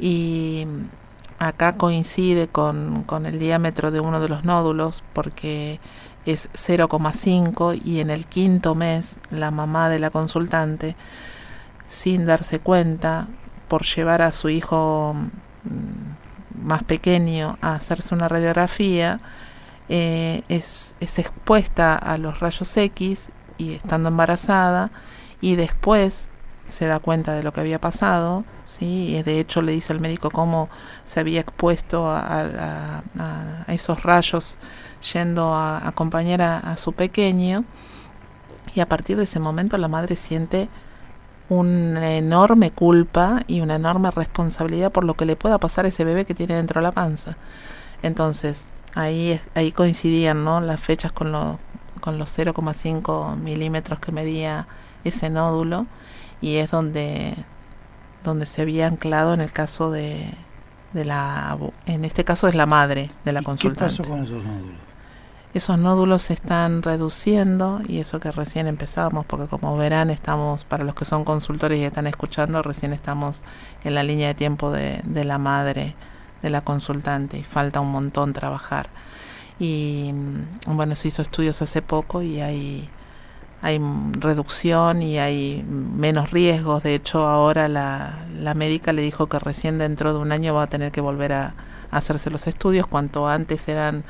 [0.00, 0.66] y
[1.38, 5.80] acá coincide con el diámetro de uno de los nódulos porque
[6.24, 10.96] es 0,5 y en el quinto mes la mamá de la consultante,
[11.92, 13.28] sin darse cuenta,
[13.68, 19.20] por llevar a su hijo mm, más pequeño a hacerse una radiografía,
[19.90, 24.90] eh, es, es expuesta a los rayos X y estando embarazada
[25.42, 26.28] y después
[26.66, 29.14] se da cuenta de lo que había pasado, ¿sí?
[29.14, 30.70] y de hecho le dice al médico cómo
[31.04, 33.02] se había expuesto a,
[33.66, 34.56] esos rayos
[35.12, 37.64] yendo a acompañar a, su pequeño,
[38.74, 40.70] y a partir de ese momento la madre siente
[41.52, 46.04] una enorme culpa y una enorme responsabilidad por lo que le pueda pasar a ese
[46.04, 47.36] bebé que tiene dentro de la panza.
[48.02, 50.60] Entonces, ahí, ahí coincidían ¿no?
[50.60, 51.58] las fechas con, lo,
[52.00, 54.66] con los 0,5 milímetros que medía
[55.04, 55.86] ese nódulo
[56.40, 57.34] y es donde,
[58.24, 60.34] donde se había anclado en el caso de,
[60.94, 63.94] de la, en este caso es la madre de la consultante.
[63.94, 64.91] ¿Qué pasó con esos nódulos?
[65.54, 70.84] Esos nódulos se están reduciendo y eso que recién empezamos, porque como verán estamos, para
[70.84, 73.42] los que son consultores y están escuchando, recién estamos
[73.84, 75.94] en la línea de tiempo de, de la madre
[76.40, 78.88] de la consultante y falta un montón trabajar.
[79.58, 82.88] Y mm, bueno, se hizo estudios hace poco y hay
[83.62, 83.80] hay
[84.18, 86.82] reducción y hay menos riesgos.
[86.82, 90.64] De hecho, ahora la, la médica le dijo que recién dentro de un año va
[90.64, 91.54] a tener que volver a,
[91.92, 94.02] hacerse los estudios, cuanto antes eran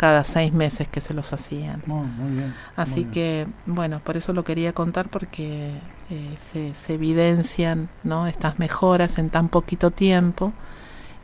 [0.00, 1.82] cada seis meses que se los hacían.
[1.84, 5.72] muy bien, Así que, bueno, por eso lo quería contar porque
[6.08, 8.26] eh, se, se, evidencian ¿no?
[8.26, 10.54] estas mejoras en tan poquito tiempo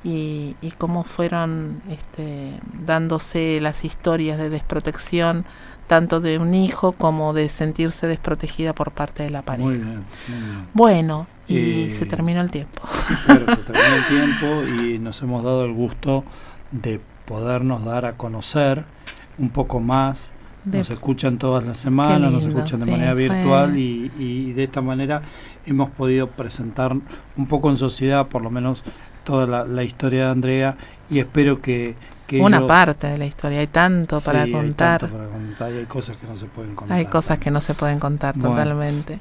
[0.04, 5.46] y, y cómo fueron este, dándose las historias de desprotección
[5.86, 9.68] tanto de un hijo como de sentirse desprotegida por parte de la pareja.
[9.68, 10.66] Muy bien, muy bien.
[10.74, 12.82] Bueno, y eh, se terminó el tiempo.
[13.08, 16.24] Sí, claro, se terminó el tiempo y nos hemos dado el gusto
[16.72, 18.84] de podernos dar a conocer
[19.38, 20.32] un poco más.
[20.64, 25.22] nos escuchan todas las semanas, nos escuchan de manera virtual y, y, de esta manera
[25.66, 26.92] hemos podido presentar
[27.36, 28.82] un poco en sociedad, por lo menos,
[29.24, 30.76] toda la, la historia de Andrea
[31.10, 31.94] y espero que
[32.32, 35.04] una parte de la historia, hay tanto para contar.
[35.04, 36.96] Hay tanto para contar y hay cosas que no se pueden contar.
[36.96, 39.18] Hay cosas que no se pueden contar totalmente.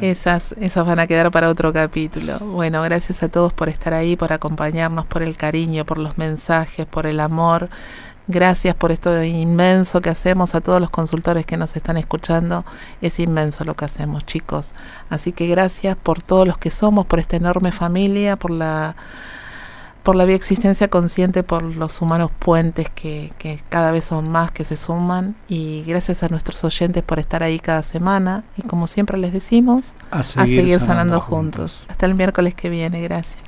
[0.00, 2.38] Esas, esas van a quedar para otro capítulo.
[2.38, 6.86] Bueno, gracias a todos por estar ahí, por acompañarnos, por el cariño, por los mensajes,
[6.86, 7.68] por el amor.
[8.26, 12.64] Gracias por esto inmenso que hacemos a todos los consultores que nos están escuchando.
[13.02, 14.72] Es inmenso lo que hacemos, chicos.
[15.10, 18.96] Así que gracias por todos los que somos, por esta enorme familia, por la
[20.04, 24.62] por la bioexistencia consciente, por los humanos puentes que, que, cada vez son más, que
[24.62, 25.34] se suman.
[25.48, 28.44] Y gracias a nuestros oyentes por estar ahí cada semana.
[28.56, 31.84] Y como siempre les decimos, a seguir, sanando, juntos.
[31.88, 33.00] Hasta el miércoles que viene.
[33.00, 33.38] Gracias.